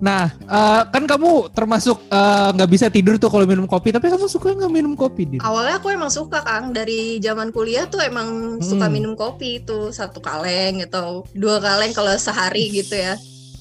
Nah, 0.00 0.24
eh, 0.32 0.82
kan 0.86 1.04
kamu 1.04 1.30
termasuk 1.50 1.98
eh, 2.06 2.48
nggak 2.50 2.70
bisa 2.70 2.86
tidur 2.88 3.16
tuh 3.16 3.28
kalau 3.28 3.44
minum 3.44 3.64
kopi, 3.64 3.90
tapi 3.90 4.06
kamu 4.06 4.24
suka 4.24 4.52
nggak 4.52 4.70
minum 4.70 4.94
kopi, 4.94 5.26
Din? 5.26 5.38
Awalnya 5.38 5.78
aku 5.78 5.90
emang 5.90 6.08
suka 6.08 6.40
Kang 6.40 6.70
dari 6.70 7.18
zaman 7.18 7.50
kuliah 7.50 7.84
tuh 7.84 8.00
emang 8.00 8.28
suka 8.60 8.86
Hmm. 8.86 8.94
minum 8.94 9.12
kopi 9.14 9.60
itu 9.60 9.90
satu 9.90 10.18
kaleng 10.18 10.53
atau 10.86 11.26
dua 11.34 11.58
kaleng 11.58 11.92
kalau 11.92 12.14
sehari 12.16 12.70
gitu 12.70 12.94
ya. 12.96 13.14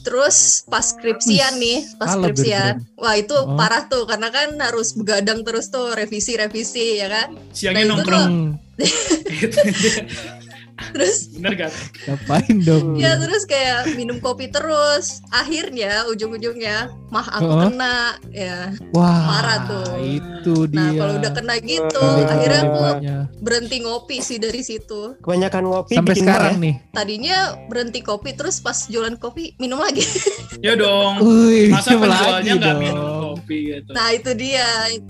Terus 0.04 0.68
pas 0.68 0.84
skripsian 0.84 1.64
nih, 1.64 1.96
pas 1.96 2.12
skripsian, 2.12 2.84
wah 3.00 3.16
itu 3.16 3.32
Oh. 3.32 3.56
parah 3.56 3.88
tuh 3.88 4.04
karena 4.04 4.28
kan 4.36 4.52
harus 4.60 4.92
begadang 5.00 5.48
terus 5.48 5.72
tuh 5.72 5.96
revisi-revisi 5.96 7.00
ya 7.00 7.08
kan. 7.08 7.28
Siangnya 7.56 7.88
Nah, 7.88 7.88
itu 7.88 7.92
nongkrong. 7.96 8.28
Hmm, 8.28 8.50
Terus 10.92 11.32
Bener 11.32 11.54
gak? 11.56 11.72
ngapain 12.04 12.58
dong? 12.60 12.98
ya 12.98 13.16
terus 13.16 13.44
kayak 13.44 13.96
minum 13.96 14.20
kopi 14.20 14.48
terus. 14.48 15.24
Akhirnya 15.30 16.04
ujung-ujungnya 16.08 16.78
mah 17.08 17.28
aku 17.30 17.46
Oh. 17.46 17.60
kena 17.64 17.98
ya. 18.30 18.74
Wah, 18.92 19.22
Parah 19.30 19.60
tuh. 19.64 19.86
Itu 19.98 20.66
dia. 20.66 20.82
Nah 20.82 20.92
kalau 20.98 21.14
udah 21.18 21.32
kena 21.32 21.56
gitu, 21.60 22.02
Oh, 22.02 22.26
akhirnya 22.26 22.62
aku 22.62 22.82
berhenti 23.40 23.78
ngopi 23.80 24.18
sih 24.20 24.38
dari 24.38 24.60
situ. 24.60 25.16
Kebanyakan 25.20 25.64
ngopi 25.64 25.94
sampai 25.96 26.12
bikin 26.12 26.24
sekarang 26.24 26.54
marah. 26.54 26.64
nih. 26.64 26.76
Tadinya 26.90 27.38
berhenti 27.66 28.00
kopi 28.00 28.34
terus 28.34 28.58
pas 28.58 28.86
jualan 28.86 29.16
kopi 29.16 29.54
minum 29.58 29.78
lagi. 29.78 30.04
Ya 30.60 30.74
dong. 30.74 31.20
Wih, 31.20 31.70
Masa 31.70 31.94
penjualnya 31.94 32.54
nggak 32.56 32.76
minum 32.78 33.06
kopi 33.36 33.58
gitu. 33.70 33.92
Nah 33.92 34.08
itu 34.10 34.32
dia 34.34 34.68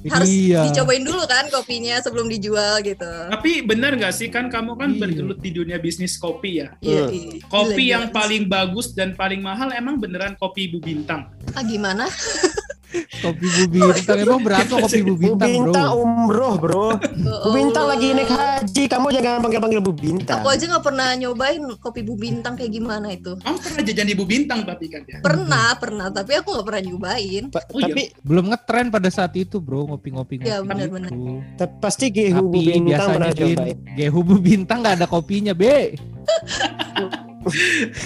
harus 0.07 0.27
Iya. 0.27 0.59
dicobain 0.65 1.03
dulu 1.03 1.23
kan 1.23 1.45
kopinya 1.47 1.95
sebelum 1.99 2.27
dijual 2.27 2.81
gitu. 2.81 3.05
Tapi 3.29 3.61
benar 3.61 3.93
nggak 3.93 4.11
sih 4.11 4.27
kan 4.27 4.49
kamu 4.49 4.73
kan 4.73 4.89
Iya. 4.91 4.99
bergelut 4.99 5.39
di 5.39 5.49
dunia 5.49 5.62
bisnis 5.79 6.19
kopi 6.19 6.61
ya. 6.61 6.75
Iya. 6.79 7.09
Iya. 7.09 7.43
Kopi 7.47 7.83
Gila, 7.87 7.93
yang 7.95 8.05
gila. 8.09 8.15
paling 8.15 8.43
bagus 8.49 8.87
dan 8.93 9.15
paling 9.17 9.41
mahal 9.41 9.71
emang 9.73 9.97
beneran 9.97 10.35
kopi 10.37 10.69
Ibu 10.69 10.79
Bintang. 10.83 11.31
ah 11.53 11.63
gimana? 11.63 12.05
Kopi 12.93 13.45
Bu 13.47 13.63
Bintang 13.67 14.17
emang 14.19 14.41
berapa 14.41 14.73
kopi 14.77 14.99
Bu 15.01 15.13
Bu 15.13 15.33
Bintang, 15.33 15.49
Bintang 15.49 15.89
Bro? 15.89 16.03
umroh 16.03 16.53
bro. 16.55 16.87
Bu 16.95 17.31
Oh. 17.33 17.51
Bintang 17.51 17.85
lagi 17.87 18.07
naik 18.11 18.29
haji. 18.29 18.83
Kamu 18.85 19.07
jangan 19.09 19.41
panggil-panggil 19.41 19.79
Bu 19.79 19.91
Bintang. 19.91 20.39
Aku 20.39 20.47
aja 20.47 20.63
nggak 20.63 20.83
pernah 20.83 21.07
nyobain 21.13 21.61
kopi 21.77 22.01
Bu 22.01 22.13
Bintang 22.13 22.53
kayak 22.53 22.71
gimana 22.71 23.09
itu. 23.09 23.33
Kamu 23.35 23.57
pernah 23.57 23.81
jajan 23.81 24.07
Ibu 24.07 24.23
Bintang 24.23 24.59
tapi 24.63 24.85
kan 24.87 25.01
ya? 25.03 25.17
Pernah, 25.19 25.67
pernah, 25.75 26.07
tapi 26.09 26.31
aku 26.35 26.49
nggak 26.51 26.65
pernah 26.65 26.83
nyobain. 26.83 27.43
Pa- 27.49 27.65
Oh, 27.67 27.79
iya. 27.79 27.89
tapi 27.89 28.03
Belum 28.21 28.45
ngetren 28.47 28.87
pada 28.87 29.09
saat 29.09 29.33
itu, 29.33 29.57
Bro, 29.57 29.89
ngopi-ngopi 29.89 30.37
ngopi. 30.37 30.45
Ya, 30.45 30.61
benar-benar. 30.61 31.09
gitu. 31.09 31.41
ta- 31.55 31.73
pasti 31.73 32.07
Gehu 32.07 32.45
Bu 32.45 32.59
Bintang 32.59 33.09
pernah 33.11 33.31
cobain. 33.31 33.77
Gehu 33.93 34.19
Bu 34.21 34.35
Bintang 34.37 34.77
nggak 34.79 34.95
ada 34.95 35.07
kopinya, 35.07 35.53
Be. 35.53 35.97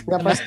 Nggak 0.04 0.20
pas, 0.20 0.40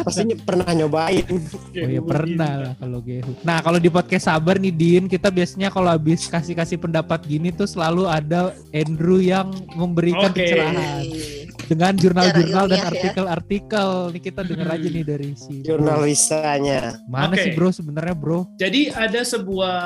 pastinya 0.00 0.36
pernah 0.40 0.70
nyobain. 0.70 1.24
Oh 1.26 1.88
ya 1.88 2.00
pernah 2.00 2.52
lah 2.58 2.72
kalau 2.74 2.98
Gehu. 3.00 3.32
Nah 3.42 3.60
kalau 3.60 3.76
di 3.76 3.88
podcast 3.88 4.24
sabar 4.26 4.56
nih 4.56 4.70
Din, 4.70 5.04
kita 5.06 5.28
biasanya 5.28 5.68
kalau 5.68 5.88
habis 5.88 6.26
kasih-kasih 6.26 6.76
pendapat 6.76 7.20
gini 7.22 7.50
tuh 7.50 7.64
selalu 7.64 8.04
ada 8.04 8.52
Andrew 8.70 9.18
yang 9.18 9.48
memberikan 9.72 10.30
Oke. 10.30 10.40
pencerahan 10.40 11.02
Iya. 11.02 11.38
dengan 11.66 11.94
jurnal-jurnal 11.94 12.64
dan 12.66 12.78
ya. 12.78 12.88
artikel-artikel. 12.88 13.88
Nih 14.10 14.18
kita 14.20 14.40
denger 14.42 14.66
Hmm. 14.66 14.74
aja 14.74 14.88
nih 14.90 15.04
dari 15.06 15.30
si 15.34 15.54
Jurnalisanya. 15.62 16.80
Mana 17.06 17.30
Oke. 17.30 17.42
sih 17.42 17.50
bro 17.54 17.70
sebenarnya 17.70 18.14
bro? 18.14 18.40
Jadi 18.56 18.90
ada 18.90 19.22
sebuah 19.22 19.76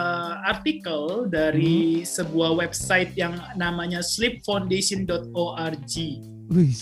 artikel 0.43 1.03
dari 1.29 2.01
Hmm. 2.01 2.09
sebuah 2.09 2.57
website 2.57 3.13
yang 3.15 3.37
namanya 3.55 4.01
sleepfoundation.org. 4.01 5.95
Wih, 6.47 6.73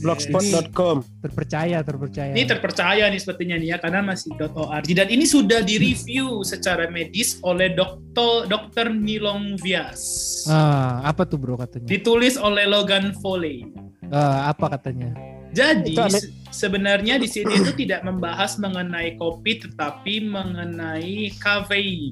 Blogspot.com. 0.00 1.04
terpercaya 1.20 1.80
terpercaya. 1.80 2.30
Ini 2.30 2.44
terpercaya 2.44 3.04
nih 3.06 3.16
sepertinya 3.16 3.56
nih 3.56 3.68
ya 3.70 3.78
karena 3.78 4.00
masih 4.00 4.32
.org 4.36 4.86
dan 4.86 5.08
ini 5.08 5.24
sudah 5.24 5.60
direview 5.60 6.40
secara 6.42 6.88
medis 6.88 7.40
oleh 7.40 7.72
Dr. 7.72 8.46
Dr. 8.46 8.90
Nilong 8.90 9.56
Vyas. 9.58 10.00
Ah, 10.46 11.00
apa 11.02 11.24
tuh 11.24 11.36
bro 11.36 11.56
katanya? 11.56 11.88
Ditulis 11.88 12.36
oleh 12.36 12.64
Logan 12.64 13.12
Foley. 13.18 13.64
Ah, 14.08 14.48
apa 14.48 14.68
katanya? 14.70 15.12
Jadi 15.54 15.94
Itu 15.94 16.02
ada- 16.02 16.18
se- 16.18 16.34
sebenarnya 16.50 17.14
di 17.14 17.30
sini 17.30 17.54
itu 17.54 17.70
tidak 17.78 18.02
membahas 18.02 18.58
mengenai 18.58 19.14
kopi 19.14 19.62
tetapi 19.62 20.26
mengenai 20.26 21.30
kafein. 21.38 22.10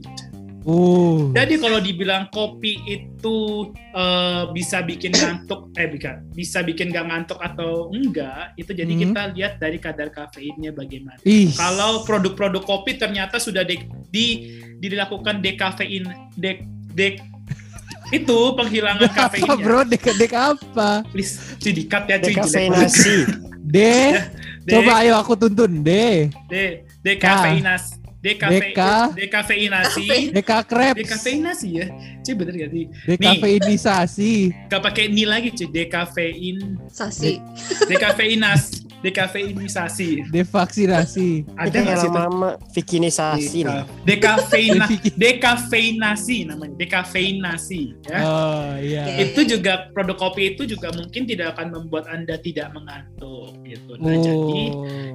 Oh, 0.62 1.34
Jadi 1.34 1.58
kalau 1.58 1.78
dibilang 1.78 2.26
kopi 2.28 2.78
itu 2.84 3.36
eh, 3.90 4.42
bisa 4.50 4.78
bikin 4.80 5.10
ngantuk, 5.10 5.74
eh 5.74 5.84
bukan, 5.84 6.30
bisa 6.30 6.62
bikin 6.62 6.88
gak 6.88 7.04
ngantuk 7.04 7.36
atau 7.36 7.90
enggak, 7.90 8.54
itu 8.54 8.70
jadi 8.70 8.88
Hmm. 8.88 9.02
kita 9.02 9.22
lihat 9.32 9.52
dari 9.56 9.76
kadar 9.76 10.08
kafeinnya 10.08 10.70
bagaimana. 10.70 11.18
ih, 11.22 11.50
Kalau 11.50 12.02
produk-produk 12.02 12.62
kopi 12.62 12.94
ternyata 12.94 13.36
sudah 13.36 13.62
di, 13.62 13.80
di- 14.08 14.38
dilakukan 14.78 15.38
dekafein, 15.38 16.06
dek, 16.32 16.62
dek, 16.88 17.14
itu 18.10 18.38
penghilangan 18.52 19.08
apa 19.10 19.34
kafeinnya. 19.34 19.56
bro? 19.58 19.80
Dek 19.82 20.04
dek 20.14 20.32
apa? 20.32 21.02
Please, 21.08 21.58
cuy 21.58 21.72
dikat 21.72 22.02
ya 22.06 22.16
cuy. 22.18 22.32
Dekafeinasi. 22.32 23.16
D, 23.58 23.76
De- 23.76 24.26
coba 24.72 25.00
ayo 25.00 25.16
aku 25.16 25.32
tuntun 25.34 25.80
D. 25.80 25.90
de, 26.46 26.64
dekafeinas, 27.00 27.98
dekafe, 28.22 28.70
Deka. 28.70 29.10
dekafeinasi, 29.18 30.30
Deka 30.30 30.58
Krebs. 30.62 30.98
dekafeinasi 31.02 31.68
ya. 31.74 31.86
Cuy 32.22 32.34
bener 32.38 32.54
gak 32.54 32.70
sih? 32.70 32.84
Dekafeinisasi. 33.10 34.32
Gak 34.70 34.82
pakai 34.82 35.10
ni 35.10 35.26
lagi 35.26 35.50
cuy, 35.50 35.66
dekafein, 35.66 36.78
Sasi. 36.86 37.42
dekafeinas, 37.90 38.81
dekafeinisasi. 39.02 40.30
Devaksinasi. 40.30 41.28
Ada 41.58 41.76
nggak 41.76 41.98
yang 41.98 41.98
sih 41.98 42.10
bikinisasi 42.72 43.58
nih. 43.66 43.82
Deka- 44.06 44.40
Dekafeina, 44.42 44.86
dekafeinasi 45.18 46.36
namanya, 46.48 46.74
dekafeinasi. 46.78 47.82
Ya. 48.08 48.18
Oh 48.22 48.72
iya. 48.78 49.04
Itu 49.26 49.44
juga 49.44 49.90
produk 49.90 50.16
kopi 50.16 50.54
itu 50.54 50.64
juga 50.64 50.94
mungkin 50.94 51.26
tidak 51.26 51.58
akan 51.58 51.74
membuat 51.74 52.06
anda 52.08 52.38
tidak 52.38 52.70
mengantuk 52.72 53.58
gitu. 53.66 53.98
Nah 53.98 54.10
Oh. 54.12 54.22
jadi 54.22 54.62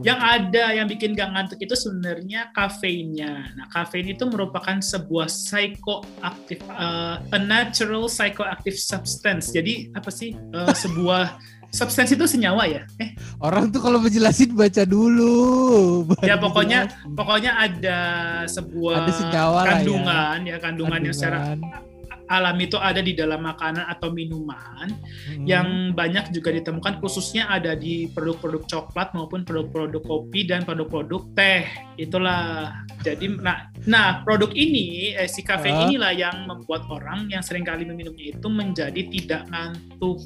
yang 0.04 0.20
ada 0.20 0.64
yang 0.74 0.88
bikin 0.88 1.16
gak 1.16 1.32
ngantuk 1.34 1.60
itu 1.62 1.74
sebenarnya 1.74 2.52
kafeinnya. 2.52 3.50
Nah, 3.56 3.68
kafein 3.72 4.10
itu 4.10 4.28
merupakan 4.28 4.78
sebuah 4.78 5.28
psychoactive 5.28 6.62
uh, 6.70 7.22
a 7.32 7.40
natural 7.40 8.06
psychoactive 8.08 8.76
substance. 8.76 9.50
Jadi 9.50 9.90
apa 9.94 10.12
sih 10.12 10.34
uh, 10.54 10.74
sebuah 10.74 11.38
substance 11.70 12.10
itu 12.10 12.24
senyawa 12.24 12.64
ya? 12.66 12.82
Eh, 12.98 13.14
Orang 13.38 13.70
tuh 13.70 13.80
kalau 13.80 13.98
menjelasin 13.98 14.52
baca 14.52 14.84
dulu. 14.84 16.04
ya 16.22 16.34
Baru 16.34 16.50
pokoknya 16.50 16.80
dijelasin. 16.86 17.14
pokoknya 17.14 17.52
ada 17.54 18.00
sebuah 18.46 18.96
Ada 19.00 19.12
senyawa 19.14 19.60
ya. 19.60 19.68
kandungan 19.72 20.38
ya, 20.44 20.58
kandungan 20.58 21.00
yang 21.02 21.14
secara 21.14 21.38
Kandungan. 21.54 21.82
alami 22.28 22.68
itu 22.68 22.76
ada 22.76 23.00
di 23.00 23.14
dalam 23.14 23.40
makanan 23.40 23.88
atau 23.88 24.12
minuman 24.12 24.92
Hmm. 25.28 25.46
yang 25.46 25.68
banyak 25.94 26.28
juga 26.30 26.52
ditemukan 26.52 27.00
khususnya 27.00 27.48
ada 27.48 27.72
di 27.72 28.10
produk-produk 28.10 28.68
coklat 28.68 29.12
maupun 29.14 29.42
produk-produk 29.42 30.02
kopi 30.02 30.44
dan 30.44 30.62
produk-produk 30.62 31.24
teh 31.32 31.64
itulah 31.96 32.72
jadi 33.00 33.32
nah 33.34 33.58
nah 33.82 34.08
produk 34.22 34.52
ini 34.52 35.14
eh, 35.14 35.24
si 35.26 35.40
kafein 35.40 35.72
Ah. 35.74 35.84
inilah 35.86 36.12
yang 36.12 36.44
membuat 36.44 36.84
orang 36.90 37.28
yang 37.28 37.40
sering 37.40 37.64
kali 37.64 37.84
meminumnya 37.84 38.34
itu 38.34 38.48
menjadi 38.50 39.02
tidak 39.08 39.42
ngantuk 39.48 40.20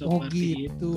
Oh 0.00 0.20
seperti 0.20 0.68
gitu. 0.68 0.70
itu. 0.70 0.94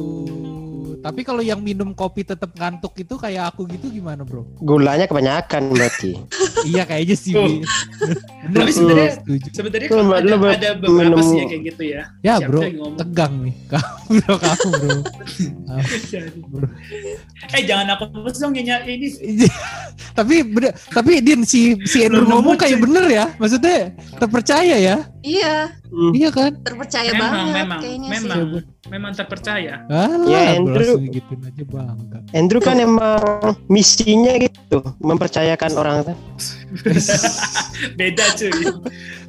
Tapi 1.01 1.21
kalau 1.21 1.41
yang 1.41 1.57
minum 1.57 1.91
kopi 1.91 2.21
tetap 2.21 2.53
ngantuk 2.53 2.93
itu 2.95 3.15
kayak 3.15 3.49
aku 3.49 3.65
gitu 3.65 3.89
gimana 3.89 4.21
bro? 4.21 4.45
Gulanya 4.55 5.05
kebanyakan 5.05 5.71
berarti. 5.71 6.13
iya 6.69 6.83
kayaknya 6.83 7.15
sih. 7.15 7.33
Bener 7.33 8.53
Tapi 8.59 8.71
sebenarnya- 8.71 9.15
sebenarnya 9.49 9.87
kan 9.87 9.97
mbak- 10.03 10.21
ada, 10.21 10.35
ada 10.51 10.69
beberapa 10.75 11.17
minum- 11.17 11.23
sih 11.23 11.37
yang 11.39 11.49
kayak 11.49 11.63
gitu 11.65 11.83
ya 11.87 12.01
Ya 12.21 12.33
Siapa 12.37 12.47
bro, 12.47 12.61
tegang 12.95 13.33
nih. 13.41 13.55
Kamu 13.71 14.13
bro, 14.13 14.33
kamu 14.37 14.69
bro. 14.71 14.99
Bro. 16.43 16.67
eh 17.55 17.61
jangan 17.63 17.87
aku 17.89 18.03
terus 18.11 18.37
dong 18.37 18.51
Nyonya. 18.51 18.77
ini 18.83 19.07
tapi 20.11 20.43
bener, 20.43 20.75
tapi 20.87 21.23
Din 21.23 21.41
si 21.41 21.73
si 21.83 22.03
Andrew 22.03 22.21
Belum 22.21 22.43
ngomong 22.43 22.55
kayak 22.57 22.77
bener 22.77 23.05
ya, 23.07 23.25
maksudnya 23.37 23.89
terpercaya 24.13 24.75
ya, 24.75 24.95
Iya, 25.21 25.71
iya 26.11 26.29
kan? 26.29 26.51
terpercaya 26.59 27.09
memang 27.09 27.31
banget 27.31 27.55
memang 27.55 27.79
kayaknya 27.79 28.09
memang 28.11 28.37
sih. 28.51 28.61
Memang 28.91 29.15
terpercaya 29.15 29.87
Alah, 29.87 30.27
Ya, 30.27 30.59
Andrew. 30.59 30.99
gituin 31.07 31.39
aja 31.41 31.63
bangga. 31.63 32.19
Andrew 32.35 32.59
kan 32.59 32.75
emang 32.75 33.55
misinya 33.71 34.35
gitu, 34.35 34.83
mempercayakan 34.99 35.71
orang. 35.79 35.97
beda 37.99 38.25
cuy 38.33 38.51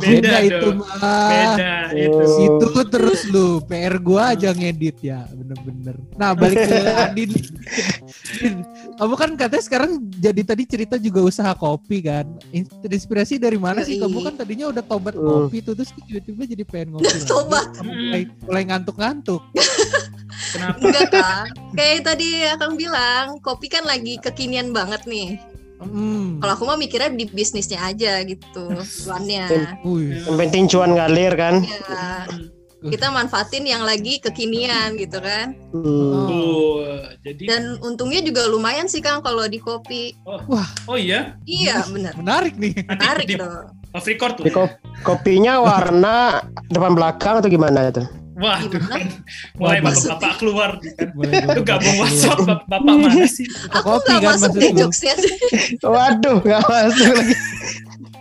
Beda, 0.02 0.18
beda, 0.18 0.36
itu 0.42 0.68
mah. 0.74 0.90
beda 1.30 1.74
itu 1.94 2.10
Oh. 2.12 2.26
Situ 2.26 2.80
terus 2.88 3.20
lu, 3.26 3.62
PR 3.62 3.96
gua 3.96 4.34
aja 4.34 4.50
ngedit 4.50 4.98
ya, 5.00 5.22
bener-bener. 5.30 5.94
Nah 6.14 6.34
balik 6.34 6.58
ke 6.58 6.76
Adin, 6.98 7.30
Din, 7.30 8.54
kamu 8.96 9.14
kan 9.14 9.30
katanya 9.36 9.62
sekarang 9.62 9.90
jadi 10.12 10.42
tadi 10.42 10.66
cerita 10.66 10.98
juga 10.98 11.22
usaha 11.22 11.54
kopi 11.54 12.02
kan. 12.02 12.26
Inspirasi 12.50 13.38
dari 13.38 13.56
mana 13.56 13.82
sih? 13.82 13.96
Kamu 13.96 14.22
kan 14.22 14.34
tadinya 14.34 14.66
udah 14.68 14.82
tobat 14.82 15.14
Hmm. 15.14 15.46
kopi 15.46 15.62
tuh, 15.62 15.74
terus 15.74 15.94
tiba-tiba 15.94 16.42
jadi 16.44 16.64
pengen 16.64 16.88
ngopi. 16.92 17.06
lagi. 17.06 17.22
Tobat. 17.24 17.66
Kamu 17.72 17.92
mulai, 17.92 18.22
mulai 18.42 18.62
ngantuk-ngantuk. 18.66 19.42
kenapa 20.50 20.76
Enggak 20.80 21.08
kan? 21.08 21.46
Kayak 21.72 21.98
tadi 22.04 22.28
Akang 22.44 22.74
bilang, 22.74 23.38
kopi 23.38 23.66
kan 23.66 23.86
lagi 23.86 24.18
kekinian 24.18 24.74
banget 24.74 25.06
nih. 25.06 25.38
Hmm. 25.84 26.38
Kalau 26.38 26.52
aku 26.54 26.64
mah 26.64 26.76
mikirnya 26.76 27.10
di 27.10 27.26
bisnisnya 27.26 27.82
aja 27.82 28.22
gitu, 28.22 28.72
cuannya. 29.04 29.46
Yang 30.26 30.36
penting 30.38 30.64
cuan 30.66 30.94
ngalir 30.94 31.32
kan. 31.34 31.62
Ya, 31.62 32.26
kita 32.82 33.14
manfaatin 33.14 33.62
yang 33.62 33.86
lagi 33.86 34.18
kekinian 34.18 34.98
gitu 34.98 35.22
kan. 35.22 35.54
Hmm. 35.70 36.26
Tuh, 36.26 36.82
jadi 37.22 37.42
Dan 37.46 37.62
untungnya 37.78 38.18
juga 38.20 38.50
lumayan 38.50 38.90
sih 38.90 38.98
Kang 38.98 39.22
kalau 39.22 39.46
di 39.46 39.58
kopi. 39.58 40.18
oh 40.86 40.98
iya, 40.98 41.38
Iya 41.46 41.86
benar. 41.86 42.18
Menarik 42.18 42.58
nih. 42.58 42.74
Menarik 42.82 43.26
di 43.26 43.38
dong. 43.38 43.70
off 43.92 44.02
record 44.02 44.34
tuh. 44.34 44.44
Di 44.46 44.50
kop- 44.50 44.78
kopinya 45.04 45.60
warna 45.60 46.42
depan 46.66 46.96
belakang 46.96 47.38
atau 47.38 47.46
gimana 47.46 47.86
itu? 47.86 48.02
Wah, 48.32 48.58
tuh 48.64 48.80
Gimana? 48.80 48.96
kan 48.96 49.02
mulai 49.54 49.78
bapak-bapak 49.80 50.32
keluar 50.40 50.70
kan. 50.80 51.08
Itu 51.52 51.60
gabung 51.62 51.96
WhatsApp 52.00 52.38
bap- 52.42 52.64
bapak 52.64 52.94
mana 52.96 53.26
sih? 53.26 53.44
Aku 53.68 54.00
kopi 54.00 54.08
nggak 54.08 54.22
kan 54.24 54.36
masuk 54.40 54.60
lu? 54.62 54.78
jokesnya 54.80 55.14
sih. 55.20 55.34
Waduh, 55.84 56.36
nggak 56.40 56.62
masuk 56.64 57.12
lagi. 57.12 57.36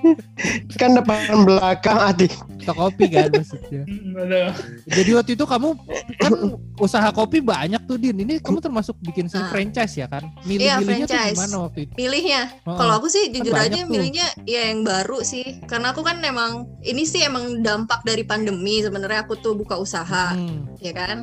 kan 0.81 0.91
depan 0.93 1.17
belakang 1.43 1.97
hati. 1.97 2.27
Toko 2.61 2.87
kopi 2.87 3.05
kan 3.09 3.29
maksudnya. 3.29 3.83
Hmm. 4.11 4.53
Jadi 4.85 5.11
waktu 5.11 5.31
itu 5.33 5.43
kamu 5.43 5.73
kan 6.17 6.31
usaha 6.77 7.09
kopi 7.09 7.39
banyak 7.39 7.79
tuh 7.83 7.95
Din. 7.95 8.21
Ini 8.21 8.37
kamu 8.37 8.59
termasuk 8.59 8.99
bikin 8.99 9.31
Ah. 9.31 9.47
franchise 9.47 9.95
ya 9.95 10.05
kan? 10.05 10.27
Iya, 10.41 10.77
Milih-milihnya 10.77 11.05
tuh 11.05 11.15
franchise. 11.15 11.33
gimana 11.33 11.55
waktu 11.63 11.79
itu? 11.81 11.93
Milihnya. 11.95 12.41
Oh, 12.63 12.75
Kalau 12.75 12.93
aku 12.95 13.07
sih 13.07 13.23
jujur 13.29 13.49
banyak 13.49 13.71
aja 13.71 13.81
tuh. 13.81 13.89
milihnya 13.89 14.27
ya 14.43 14.61
yang 14.67 14.83
baru 14.83 15.19
sih. 15.21 15.63
Karena 15.63 15.89
aku 15.89 16.01
kan 16.01 16.19
emang 16.21 16.51
ini 16.81 17.01
sih 17.03 17.21
emang 17.21 17.61
dampak 17.61 18.03
dari 18.03 18.21
pandemi 18.21 18.79
sebenarnya 18.79 19.23
aku 19.23 19.35
tuh 19.35 19.53
buka 19.53 19.75
usaha, 19.75 20.33
Hmm. 20.33 20.69
ya 20.77 20.91
kan? 20.91 21.17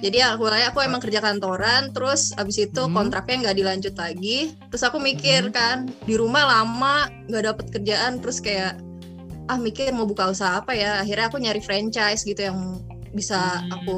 Jadi 0.00 0.18
aku 0.24 0.48
aku 0.48 0.78
emang 0.80 1.00
kerja 1.00 1.20
kantoran, 1.20 1.92
terus 1.92 2.32
abis 2.36 2.68
itu 2.68 2.82
Hmm. 2.84 2.94
kontraknya 2.94 3.48
nggak 3.48 3.56
dilanjut 3.56 3.94
lagi. 3.96 4.56
Terus 4.72 4.82
aku 4.84 4.96
mikir 5.00 5.52
kan 5.52 5.88
di 6.04 6.14
rumah 6.16 6.44
lama 6.44 7.08
nggak 7.28 7.44
dapet 7.44 7.66
kerjaan, 7.72 8.20
terus 8.20 8.40
kayak 8.40 8.80
ah 9.46 9.58
mikir 9.60 9.94
mau 9.94 10.04
buka 10.04 10.32
usaha 10.32 10.58
apa 10.58 10.74
ya. 10.74 11.00
Akhirnya 11.00 11.30
aku 11.30 11.38
nyari 11.38 11.62
franchise 11.62 12.24
gitu 12.24 12.40
yang 12.50 12.82
bisa 13.16 13.64
Hmm. 13.64 13.72
aku 13.72 13.96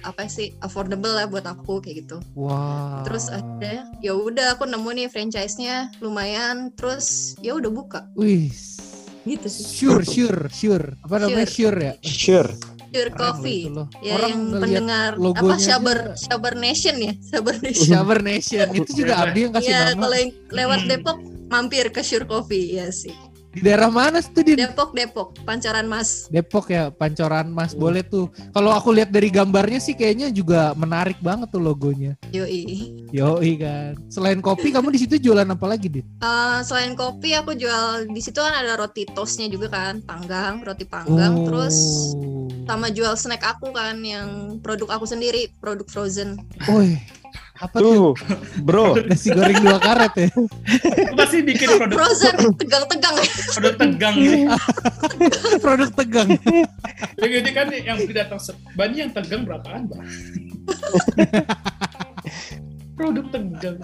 apa 0.00 0.24
sih 0.24 0.56
affordable 0.64 1.12
lah 1.12 1.28
buat 1.28 1.44
aku 1.44 1.84
kayak 1.84 2.08
gitu. 2.08 2.16
Wah. 2.32 3.04
Terus 3.04 3.28
akhirnya 3.28 3.92
ya 4.00 4.16
udah 4.16 4.56
aku 4.56 4.64
nemu 4.64 4.88
nih 4.96 5.08
franchise-nya 5.12 5.92
lumayan 6.00 6.72
terus 6.72 7.36
ya 7.44 7.52
udah 7.60 7.68
buka 7.68 8.08
Wih. 8.16 8.48
gitu 9.28 9.46
sih. 9.52 9.64
Sure, 9.68 10.00
sure, 10.00 10.48
sure. 10.48 10.96
Apa 11.04 11.16
namanya 11.20 11.44
sure 11.44 11.76
ya? 11.76 11.92
Sure. 12.00 12.48
Pure 12.94 13.10
Keren 13.10 13.18
Coffee. 13.18 13.62
Ya 13.98 14.14
Orang 14.14 14.30
yang 14.30 14.42
pendengar 14.54 15.10
apa 15.18 15.54
Shaber. 15.58 15.98
Shaber 16.14 16.54
Nation 16.54 16.96
ya, 17.02 17.12
Shaber 17.18 17.58
Nation. 17.66 17.86
Shower 17.90 18.18
Nation 18.22 18.66
itu 18.70 18.90
juga 18.94 19.12
Abdi 19.18 19.40
yang 19.42 19.52
kasih 19.52 19.66
Iya, 19.66 19.80
nama. 19.90 20.00
kalau 20.06 20.16
yang 20.16 20.30
lewat. 20.54 20.78
Depok 20.86 21.18
mampir 21.50 21.86
ke 21.90 22.00
Sure 22.00 22.22
Coffee 22.22 22.78
ya 22.78 22.86
sih. 22.94 23.10
Di 23.54 23.62
daerah 23.62 23.86
mana 23.86 24.18
tuh 24.18 24.42
Din? 24.42 24.58
Depok 24.58 24.90
Depok, 24.90 25.38
Pancoran 25.46 25.86
Mas. 25.86 26.26
Depok 26.26 26.66
ya, 26.74 26.90
Pancoran 26.90 27.54
Mas. 27.54 27.70
Boleh 27.72 28.02
tuh. 28.02 28.26
Kalau 28.50 28.74
aku 28.74 28.90
lihat 28.90 29.14
dari 29.14 29.30
gambarnya 29.30 29.78
sih 29.78 29.94
kayaknya 29.94 30.34
juga 30.34 30.74
menarik 30.74 31.22
banget 31.22 31.54
tuh 31.54 31.62
logonya. 31.62 32.18
Yoi. 32.34 33.06
Yoi 33.14 33.52
kan. 33.56 33.94
Selain 34.10 34.42
kopi, 34.42 34.74
kamu 34.74 34.90
di 34.90 35.00
situ 35.06 35.22
jualan 35.22 35.46
apa 35.46 35.66
lagi, 35.70 35.86
Din? 35.86 36.02
Eh, 36.18 36.58
selain 36.66 36.98
kopi 36.98 37.30
aku 37.38 37.54
jual 37.54 38.10
di 38.10 38.18
situ 38.18 38.42
kan 38.42 38.50
ada 38.52 38.74
roti 38.74 39.06
toastnya 39.06 39.46
juga 39.46 39.70
kan, 39.70 40.02
panggang, 40.02 40.60
roti 40.66 40.82
panggang, 40.82 41.46
terus 41.46 41.76
Oh. 42.14 42.50
sama 42.66 42.90
jual 42.90 43.14
snack 43.14 43.44
aku 43.44 43.70
kan 43.70 44.00
yang 44.02 44.58
produk 44.58 44.98
aku 44.98 45.06
sendiri, 45.06 45.52
produk 45.62 45.86
frozen. 45.86 46.40
Woi, 46.66 46.98
apa 47.54 47.76
tuh? 47.78 48.18
Tuh, 48.18 48.34
bro. 48.66 48.98
Nasi 49.08 49.30
goreng 49.30 49.62
dua 49.62 49.78
karet 49.78 50.14
ya? 50.18 50.28
Aku 50.34 51.14
pasti 51.14 51.38
bikin 51.46 51.68
produk 51.78 51.96
Frozen 52.02 52.34
tegang-tegang 52.58 53.16
produk 53.54 53.74
tegang 53.78 54.14
nih. 54.18 54.44
Produk 55.64 55.90
tegang. 55.94 56.28
Jadi 57.14 57.50
kan 57.54 57.66
yang 57.70 57.98
datang 58.10 58.40
se- 58.42 58.58
Bani 58.74 59.06
yang 59.06 59.10
tegang 59.14 59.46
berapaan, 59.46 59.86
Bang? 59.86 60.02
produk 62.94 63.26
tegang. 63.28 63.76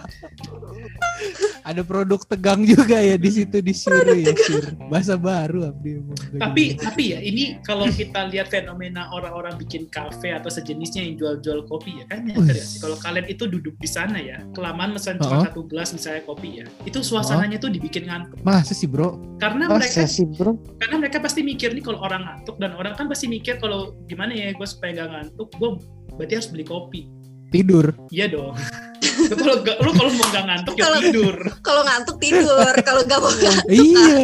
Ada 1.62 1.82
produk 1.82 2.20
tegang 2.24 2.62
juga 2.62 2.96
ya 2.96 3.14
di 3.14 3.28
situ 3.28 3.58
di 3.58 3.74
Sure 3.74 4.14
ya, 4.14 4.32
Sure. 4.32 4.72
Bahasa 4.88 5.14
baru 5.14 5.68
Abdi. 5.68 6.00
Tapi 6.38 6.78
tapi 6.78 7.02
ya 7.12 7.20
ini 7.20 7.58
kalau 7.60 7.84
kita 7.86 8.30
lihat 8.30 8.48
fenomena 8.48 9.10
orang-orang 9.10 9.58
bikin 9.58 9.86
kafe 9.86 10.30
atau 10.30 10.48
sejenisnya 10.48 11.04
yang 11.04 11.14
jual-jual 11.16 11.66
kopi 11.66 12.00
ya 12.00 12.04
kan 12.06 12.24
ya 12.24 12.38
sih 12.56 12.78
kalau 12.78 12.96
kalian 12.96 13.26
itu 13.26 13.44
duduk 13.44 13.74
di 13.76 13.88
sana 13.88 14.16
ya 14.16 14.40
kelamaan 14.52 14.94
pesan 14.94 15.18
cuma 15.18 15.30
Oh. 15.30 15.44
satu 15.46 15.62
gelas 15.64 15.90
misalnya 15.90 16.20
kopi 16.22 16.60
ya 16.60 16.66
itu 16.82 17.00
suasananya 17.00 17.56
tuh 17.56 17.70
dibikin 17.70 18.04
ngantuk 18.04 18.36
Masa 18.42 18.74
sih, 18.74 18.84
Bro? 18.84 19.16
karena 19.38 19.70
mereka 19.70 20.02
Masa 20.02 20.10
sih, 20.10 20.26
bro? 20.26 20.58
karena 20.76 20.96
mereka 20.98 21.16
pasti 21.18 21.40
mikir 21.40 21.70
nih 21.70 21.80
kalau 21.80 22.02
orang 22.02 22.26
ngantuk 22.26 22.58
dan 22.58 22.74
orang 22.74 22.92
kan 22.92 23.06
pasti 23.06 23.24
mikir 23.24 23.56
kalau 23.56 23.94
gimana 24.04 24.34
ya 24.34 24.50
gue 24.50 24.66
supaya 24.66 24.92
gak 24.96 25.08
ngantuk 25.12 25.48
gue 25.56 25.70
berarti 26.14 26.34
harus 26.36 26.48
beli 26.50 26.64
kopi 26.66 27.00
Tidur. 27.48 27.94
iya 28.10 28.26
dong 28.26 28.52
kalau 29.40 29.56
gak- 29.60 29.78
lu 29.78 29.90
kalau 29.90 30.10
mau 30.10 30.26
gak 30.28 30.44
ngantuk 30.44 30.74
ya 30.74 30.86
tidur 31.00 31.36
kalau 31.60 31.82
ngantuk 31.82 32.16
tidur, 32.18 32.74
kalau 32.80 33.00
nggak 33.02 33.18
mau 33.18 33.32
ngantuk 33.36 33.68
Iya. 33.68 34.18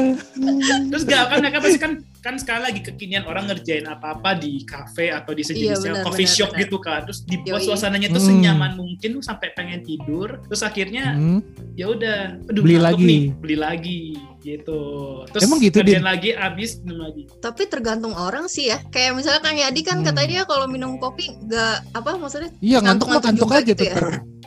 terus 0.89 1.03
gak 1.05 1.23
kan 1.27 1.37
mereka 1.39 1.59
pasti 1.59 1.79
kan 1.79 1.93
kan 2.19 2.35
sekali 2.37 2.61
lagi 2.61 2.81
kekinian 2.83 3.23
orang 3.23 3.47
ngerjain 3.47 3.87
apa-apa 3.87 4.35
di 4.35 4.63
kafe 4.63 5.09
atau 5.09 5.31
di 5.31 5.43
sejenisnya 5.43 5.93
Iya, 5.93 6.03
coffee 6.03 6.25
benar, 6.25 6.37
shop 6.37 6.51
benar. 6.51 6.61
gitu 6.61 6.77
kan 6.79 7.01
terus 7.03 7.21
dibuat 7.23 7.61
Yoi. 7.61 7.67
suasananya 7.67 8.09
tuh 8.09 8.19
Hmm. 8.19 8.31
senyaman 8.33 8.73
mungkin 8.75 9.09
lu 9.13 9.21
sampai 9.21 9.49
pengen 9.53 9.81
tidur 9.81 10.43
terus 10.43 10.61
akhirnya 10.61 11.15
Hmm. 11.15 11.39
ya 11.73 11.87
udah 11.87 12.43
Beli 12.45 12.75
ngantuk 12.75 12.83
lagi. 12.83 13.05
nih 13.05 13.23
beli 13.33 13.57
lagi 13.57 14.01
gitu 14.41 14.81
terus 15.29 15.43
Emang 15.43 15.59
gitu, 15.59 15.79
Din? 15.81 16.03
lagi 16.03 16.31
abis 16.31 16.79
minum 16.81 16.99
lagi 17.01 17.27
tapi 17.37 17.63
tergantung 17.65 18.11
orang 18.13 18.47
sih 18.47 18.69
ya 18.69 18.79
kayak 18.85 19.15
misalnya 19.15 19.41
Kang 19.41 19.55
Yadi 19.57 19.81
kan 19.83 19.97
Hmm. 19.97 20.07
katanya 20.07 20.43
kalau 20.45 20.67
minum 20.67 20.99
kopi 20.99 21.31
nggak 21.41 21.95
apa 21.95 22.11
maksudnya 22.17 22.51
Iya, 22.59 22.79
ngantuk 22.81 23.07
mah 23.09 23.19
ngantuk 23.21 23.43
juga 23.45 23.55
aja 23.57 23.67
gitu. 23.69 23.83
Ya, 23.85 23.95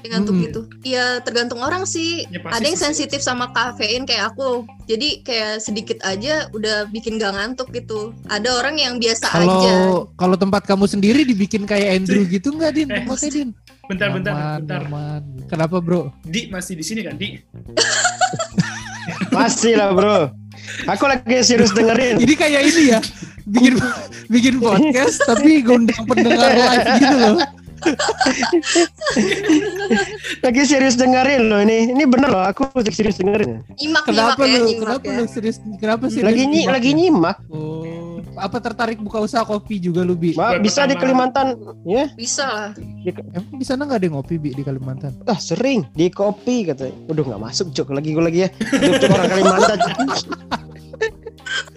ngantuk 0.02 0.32
Hmm. 0.32 0.44
gitu 0.46 0.60
ya 0.82 1.20
tergantung 1.20 1.60
orang 1.60 1.84
sih 1.84 2.24
Ya, 2.26 2.40
pasti 2.40 2.56
ada 2.56 2.66
yang 2.66 2.80
sensitif 2.80 3.20
sama 3.20 3.50
kafein 3.50 4.04
kayak 4.04 4.32
aku 4.32 4.64
jadi 4.86 5.22
kayak 5.22 5.54
sedikit 5.60 6.00
aja 6.02 6.48
udah 6.50 6.88
bikin 6.88 7.18
gak 7.18 7.34
ngantuk 7.34 7.70
gitu 7.70 8.12
ada 8.26 8.56
orang 8.56 8.76
yang 8.76 8.96
biasa 8.96 9.28
aja 9.28 9.44
Kalau 9.44 10.14
kalau 10.16 10.36
tempat 10.36 10.64
kamu 10.64 10.86
sendiri 10.86 11.22
dibikin 11.24 11.64
kayak 11.64 12.00
Andrew 12.00 12.24
gitu 12.24 12.52
nggak, 12.52 12.72
Din? 12.72 12.88
Eh, 12.88 13.02
Tempatnya, 13.02 13.30
Din? 13.30 13.50
bentar 13.86 14.08
bentar 14.10 14.32
Nyaman, 14.32 14.58
bentar 14.62 14.82
nyaman. 14.84 15.22
Kenapa, 15.46 15.76
Bro? 15.80 16.02
di 16.22 16.46
masih 16.48 16.74
di 16.74 16.86
sini 16.86 17.02
kan 17.02 17.16
di 17.16 17.42
Pasti 19.30 19.74
lah, 19.74 19.90
bro. 19.92 20.30
Aku 20.86 21.06
lagi 21.06 21.42
serius 21.42 21.74
dengerin. 21.74 22.22
Ini 22.22 22.34
kayak 22.36 22.62
ini 22.64 22.84
ya. 22.94 23.00
Bikin 23.44 23.74
bikin 24.30 24.56
podcast 24.62 25.18
tapi 25.26 25.66
ngundang 25.66 26.06
pendengar 26.06 26.54
live 26.54 26.86
gitu 26.96 27.16
loh. 27.18 27.38
Lagi 30.46 30.62
serius 30.66 30.96
dengerin 30.96 31.50
loh 31.50 31.62
ini. 31.64 31.94
Ini 31.94 32.04
bener 32.06 32.30
loh, 32.30 32.44
aku 32.46 32.70
lagi 32.76 32.92
serius 32.94 33.18
dengerin. 33.20 33.64
nyimak 33.76 34.04
Kenapa 34.06 34.44
nyimak 34.44 34.48
ya 34.48 34.60
lu? 34.60 34.68
nyimak 34.68 34.86
Kenapa 34.86 35.08
ya 35.08 35.18
lu 35.18 35.24
serius? 35.28 35.58
Kenapa 35.80 36.04
sih? 36.12 36.22
Lagi 36.22 36.44
nyi, 36.46 36.64
nyimak 36.64 36.74
lagi 36.76 36.90
ya? 36.92 36.98
nyimak. 36.98 37.38
Oh, 37.50 38.22
apa 38.40 38.58
tertarik 38.64 39.00
buka 39.02 39.20
usaha 39.24 39.44
kopi 39.44 39.80
juga 39.82 40.06
lu 40.06 40.16
bi? 40.16 40.34
Ma, 40.38 40.60
bisa 40.60 40.88
di. 40.88 40.96
Kalimantan, 41.00 41.56
ya? 41.88 42.12
bisa 42.14 42.46
lah 42.46 42.72
Emang 43.34 43.56
di 43.56 43.66
sana 43.66 43.88
nggak 43.88 44.00
ada 44.04 44.06
yang 44.06 44.16
ngopi 44.20 44.36
bi 44.36 44.52
di 44.52 44.62
Kalimantan? 44.62 45.16
Ah 45.26 45.40
sering 45.40 45.88
di 45.96 46.12
kopi 46.12 46.68
katanya. 46.68 46.94
Udah 47.08 47.24
nggak 47.24 47.42
masuk 47.42 47.72
jok 47.72 47.96
lagi 47.96 48.12
gue 48.12 48.24
lagi 48.24 48.40
ya. 48.46 48.50
Jok 49.00 49.12
orang 49.16 49.30
Kalimantan. 49.32 49.80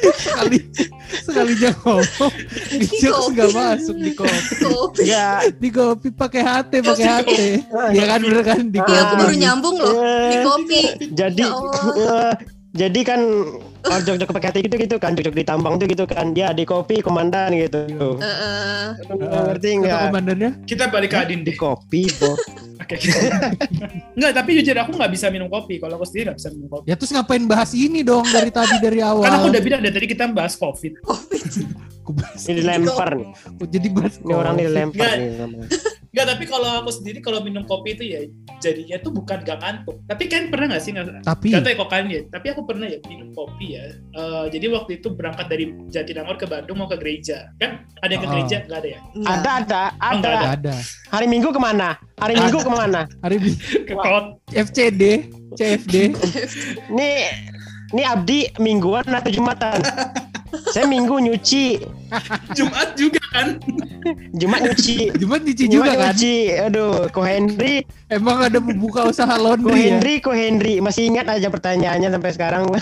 sekali 0.02 0.58
sekali 1.20 1.52
jangan 1.60 1.78
ngomong. 1.84 2.32
Di 2.72 2.86
jokes 2.98 3.20
kopi. 3.20 3.32
nggak 3.36 3.50
masuk 3.52 3.96
di 3.98 4.12
kopi. 4.12 4.54
Kopi. 4.58 5.02
Enggak. 5.04 5.40
di 5.60 5.68
kopi 5.68 6.08
pakai 6.10 6.42
hati 6.42 6.76
pakai 6.80 7.06
hati. 7.06 7.44
Ya 7.92 8.04
kan 8.08 8.18
bener 8.22 8.42
kan? 8.42 8.60
Di 8.68 8.78
Ah, 8.78 8.84
kopi 8.84 8.92
Iya, 8.92 9.02
aku 9.04 9.14
baru 9.20 9.34
nyambung 9.36 9.76
loh. 9.76 9.92
Di 10.00 10.36
Eh, 10.36 10.42
kopi. 10.42 10.80
Jadi 11.12 11.44
Ya 11.44 11.52
eh, 11.98 12.32
jadi 12.72 13.00
kan 13.04 13.20
kalau 13.82 14.00
jok-jok 14.00 14.30
pakai 14.30 14.48
hati 14.48 14.60
gitu 14.62 14.76
gitu 14.76 14.96
kan 14.96 15.12
jok-jok 15.12 15.34
di 15.34 15.42
tambang 15.42 15.74
tuh 15.74 15.84
gitu 15.84 16.04
kan 16.04 16.30
dia 16.30 16.50
di 16.50 16.62
kopi 16.62 16.98
komandan 16.98 17.50
gitu. 17.52 17.82
Eh, 18.16 18.24
eh. 18.24 18.84
Ngerti 19.12 19.68
Kata 19.68 19.78
nggak? 19.78 20.00
komandannya 20.08 20.50
kita 20.62 20.84
balik 20.86 21.10
ke 21.10 21.18
Adin 21.18 21.40
Di 21.40 21.50
deh 21.50 21.54
kopi, 21.54 22.06
Bo. 22.16 22.32
oke 22.78 22.96
nggak 24.18 24.32
tapi 24.32 24.50
jujur 24.56 24.74
aku 24.76 24.90
nggak 24.92 25.12
bisa 25.12 25.26
minum 25.28 25.46
kopi 25.46 25.78
kalau 25.78 25.94
aku 25.94 26.04
sendiri 26.04 26.28
nggak 26.28 26.38
bisa 26.38 26.50
minum 26.50 26.68
kopi 26.68 26.84
ya 26.84 26.94
terus 26.94 27.10
ngapain 27.10 27.44
bahas 27.44 27.70
ini 27.72 28.02
dong 28.02 28.26
dari 28.26 28.50
tadi 28.50 28.74
dari 28.76 28.98
awal 28.98 29.22
kan 29.22 29.38
aku 29.38 29.46
udah 29.48 29.62
bilang 29.62 29.80
dari 29.80 29.94
tadi 29.94 30.06
kita 30.08 30.26
bahas 30.28 30.54
covid 30.54 30.98
bahas- 32.12 32.42
Ini 32.42 32.58
dilempar 32.58 33.14
nih. 33.14 33.26
jadi 33.62 33.88
bahas 33.88 34.14
Ini 34.16 34.32
orang 34.32 34.54
dilempar 34.56 35.10
nih. 35.14 35.30
Enggak, 36.12 36.26
tapi 36.28 36.44
kalau 36.44 36.70
aku 36.84 36.92
sendiri 36.92 37.24
kalau 37.24 37.40
minum 37.40 37.64
kopi 37.64 37.96
itu 37.96 38.04
ya 38.04 38.20
jadinya 38.60 39.00
tuh 39.00 39.16
bukan 39.16 39.40
gak 39.40 39.64
ngantuk. 39.64 39.96
Tapi 40.04 40.28
kan 40.28 40.52
pernah 40.52 40.76
gak 40.76 40.84
sih 40.84 40.92
nggak? 40.92 41.24
Tapi 41.24 41.48
Gak 41.48 41.64
tau 41.64 41.70
ya 41.72 41.76
kok 41.80 41.88
kalian 41.88 42.08
ya. 42.12 42.20
Tapi 42.28 42.46
aku 42.52 42.62
pernah 42.68 42.84
ya 42.84 42.98
minum 43.08 43.32
kopi 43.32 43.80
ya. 43.80 43.84
Eh, 44.12 44.44
jadi 44.52 44.68
waktu 44.76 45.00
itu 45.00 45.08
berangkat 45.08 45.48
dari 45.48 45.72
Jatinangor 45.88 46.36
ke 46.36 46.44
Bandung 46.44 46.76
mau 46.76 46.86
ke 46.86 47.00
gereja. 47.00 47.48
Kan 47.56 47.88
ada 48.04 48.12
yang 48.12 48.20
ke 48.20 48.28
Oh. 48.28 48.32
gereja? 48.36 48.56
Gak 48.60 48.78
ada 48.84 48.88
ya? 48.92 49.00
Enggak. 49.16 49.32
Ada 49.32 49.50
ada 49.56 49.82
Oh, 49.88 50.20
ada. 50.20 50.30
ada. 50.52 50.74
Hari 51.08 51.26
Minggu 51.26 51.48
ke 51.48 51.56
mana? 51.56 51.88
Hari 52.20 52.34
Minggu 52.36 52.58
ke 52.60 52.70
mana? 52.70 53.00
Hari 53.24 53.34
ini 53.40 53.50
Ke 53.88 53.94
kot. 53.96 54.24
FCD, 54.52 55.02
CFD. 55.56 56.12
Nih 56.92 57.24
nih 57.88 58.04
Abdi 58.04 58.52
mingguan 58.60 59.08
atau 59.08 59.32
Jumatan? 59.32 59.80
Saya 60.68 60.84
minggu 60.84 61.16
nyuci, 61.18 61.80
Jumat 62.56 62.92
juga 62.92 63.22
kan? 63.30 63.56
Jumat 64.32 64.60
nyuci. 64.62 65.08
Jumat 65.16 65.40
juga 65.42 65.80
kan. 65.88 66.12
nyuci. 66.12 66.36
Aduh, 66.60 67.08
Ko 67.08 67.22
Henry, 67.22 67.82
Emang 68.06 68.44
ada 68.44 68.60
buka 68.60 69.08
usaha 69.08 69.32
Ko 69.32 69.42
laundry 69.42 69.72
ya? 69.78 69.96
Henry, 69.96 70.14
Ko 70.18 70.30
Henry. 70.30 70.74
Masih 70.78 71.08
ingat 71.08 71.24
aja 71.26 71.48
pertanyaannya 71.48 72.08
sampai 72.10 72.30
sekarang. 72.30 72.68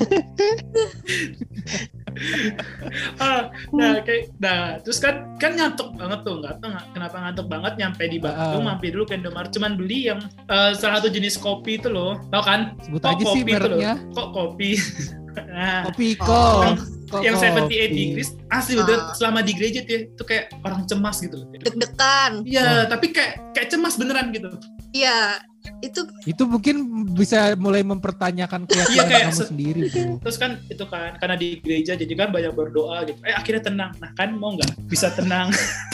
Ah, 3.16 3.48
nah 3.70 4.02
kayak 4.02 4.34
nah 4.36 4.76
terus 4.82 4.98
kan 4.98 5.38
kan 5.38 5.54
ngantuk 5.54 5.94
banget 5.94 6.20
tuh 6.20 6.42
nggak 6.42 6.58
tahu 6.58 6.68
kenapa 6.90 7.16
ngantuk 7.18 7.46
banget 7.46 7.72
nyampe 7.78 8.02
di 8.04 8.18
Bandung 8.18 8.60
Ah. 8.60 8.68
mampir 8.68 8.90
dulu 8.90 9.06
ke 9.06 9.14
Indomaret 9.14 9.48
cuman 9.48 9.72
beli 9.74 10.10
yang 10.10 10.18
eh, 10.44 10.74
salah 10.74 10.98
satu 10.98 11.08
jenis 11.08 11.38
kopi 11.38 11.78
itu 11.78 11.86
loh 11.86 12.18
tau 12.28 12.42
kan 12.42 12.74
Sebut 12.82 12.98
kok 12.98 13.10
aja 13.10 13.24
sih 13.24 13.40
kopi 13.40 13.52
loh 13.52 13.60
mereknya. 13.62 13.94
kok 14.10 14.28
kopi 14.32 14.70
nah 15.54 15.80
Kopi 15.86 16.06
Oh. 16.18 16.26
kok. 16.26 16.99
Kok 17.10 17.20
yang 17.20 17.34
78 17.34 17.66
kopi. 17.66 17.76
degrees 17.90 18.30
asli 18.48 18.74
udah 18.76 18.96
Ah. 18.96 19.12
selama 19.12 19.42
di 19.42 19.52
gereja 19.52 19.82
tuh 19.82 19.92
ya, 19.92 20.00
itu 20.06 20.22
kayak 20.22 20.44
orang 20.60 20.80
cemas 20.84 21.16
gitu 21.18 21.34
loh 21.36 21.46
Deg-degan. 21.52 22.32
Iya, 22.42 22.86
tapi 22.86 23.10
kayak 23.10 23.52
kayak 23.52 23.68
cemas 23.68 23.94
beneran 23.94 24.30
gitu. 24.30 24.46
Iya, 24.90 25.38
itu 25.80 26.02
Itu 26.24 26.42
mungkin 26.44 26.76
bisa 27.12 27.54
mulai 27.54 27.82
mempertanyakan 27.82 28.64
keyakinan 28.64 28.94
Iya, 28.96 29.02
kayak 29.04 29.22
kamu 29.24 29.36
se- 29.36 29.48
sendiri, 29.48 29.80
bro. 29.86 30.18
Terus 30.20 30.36
kan 30.36 30.50
itu 30.64 30.84
kan 30.84 31.10
karena 31.16 31.36
di 31.36 31.48
gereja 31.58 31.92
jadi 31.94 32.14
kan 32.16 32.28
banyak 32.28 32.52
berdoa 32.52 33.02
gitu. 33.04 33.18
Eh 33.22 33.30
akhirnya 33.32 33.62
tenang. 33.64 33.90
Nah 33.96 34.10
kan 34.12 34.30
mau 34.32 34.50
nggak 34.52 34.86
bisa 34.86 35.10
tenang. 35.10 35.50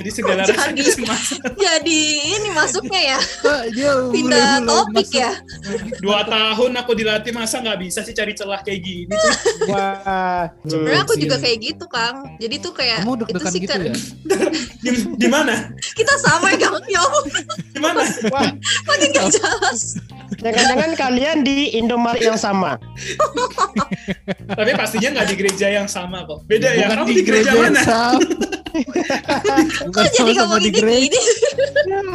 jadi 0.00 0.10
segala 0.10 0.42
jadi? 0.46 0.82
jadi 1.64 2.00
ini 2.38 2.48
masuknya 2.52 3.00
ya 3.16 3.18
dia 3.68 3.92
pindah 4.14 4.62
topik 4.64 5.06
masuk- 5.08 5.20
ya. 5.20 5.30
Dua 5.98 6.20
tahun 6.24 6.72
aku 6.76 6.92
dilatih 6.94 7.32
masa 7.32 7.60
nggak 7.60 7.78
bisa 7.80 8.00
sih 8.00 8.12
cari 8.12 8.32
celah 8.32 8.60
kayak 8.60 8.80
gini. 8.80 9.14
Wah, 9.70 10.48
Sebenarnya 10.64 11.02
aku 11.04 11.14
juga 11.16 11.36
kayak 11.38 11.58
gitu, 11.62 11.84
Kang. 11.86 12.24
Jadi 12.38 12.54
tuh 12.58 12.72
kayak 12.74 13.04
Kamu 13.04 13.14
itu 13.24 13.44
sih 13.48 13.60
gitu 13.62 13.70
kan 13.72 13.80
ya? 13.82 13.94
di, 14.82 14.90
di 15.16 15.28
mana? 15.28 15.70
kita 15.94 16.14
sama 16.20 16.52
ya, 16.54 16.68
Kang. 16.68 16.82
Ya 16.88 17.02
Di 17.72 17.80
mana? 17.80 18.02
makin 18.86 19.08
gak 19.14 19.26
jelas. 19.32 19.96
jangan-jangan 20.42 20.90
kalian 20.98 21.36
di 21.46 21.70
Indomaret 21.78 22.22
yang 22.24 22.40
sama. 22.40 22.74
Tapi 24.48 24.70
pastinya 24.74 25.20
nggak 25.20 25.26
di 25.30 25.34
gereja 25.38 25.66
yang 25.70 25.86
sama 25.86 26.26
kok. 26.26 26.42
Beda 26.50 26.74
ya. 26.74 26.90
Kamu 26.90 27.10
di 27.14 27.22
gereja 27.22 27.54
yang 27.54 27.70
mana? 27.70 27.80
sama. 27.86 28.18
Bukan 29.88 30.02
Kok 30.02 30.12
jadi 30.12 30.16
sama-sama 30.18 30.40
ngomong 30.42 30.60
di 30.62 30.70
gereja. 30.72 31.20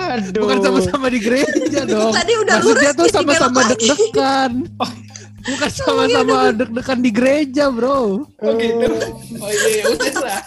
Aduh. 0.08 0.42
Bukan 0.44 0.58
sama-sama 0.64 1.06
di 1.12 1.20
gereja 1.20 1.80
dong. 1.84 2.14
Tadi 2.14 2.34
udah 2.38 2.56
Maksudnya 2.60 2.92
lurus 2.92 3.00
tuh 3.00 3.08
sama-sama 3.12 3.60
deg-degan. 3.74 4.52
Bukan 5.48 5.70
sama-sama 5.72 6.38
deg-degan 6.52 7.00
di 7.00 7.12
gereja, 7.12 7.64
bro. 7.72 8.28
Oh 8.28 8.54
gitu. 8.60 8.88
Oh 9.40 9.50
iya, 9.52 9.68
ya 9.80 9.86
udah 9.96 10.14
lah. 10.24 10.42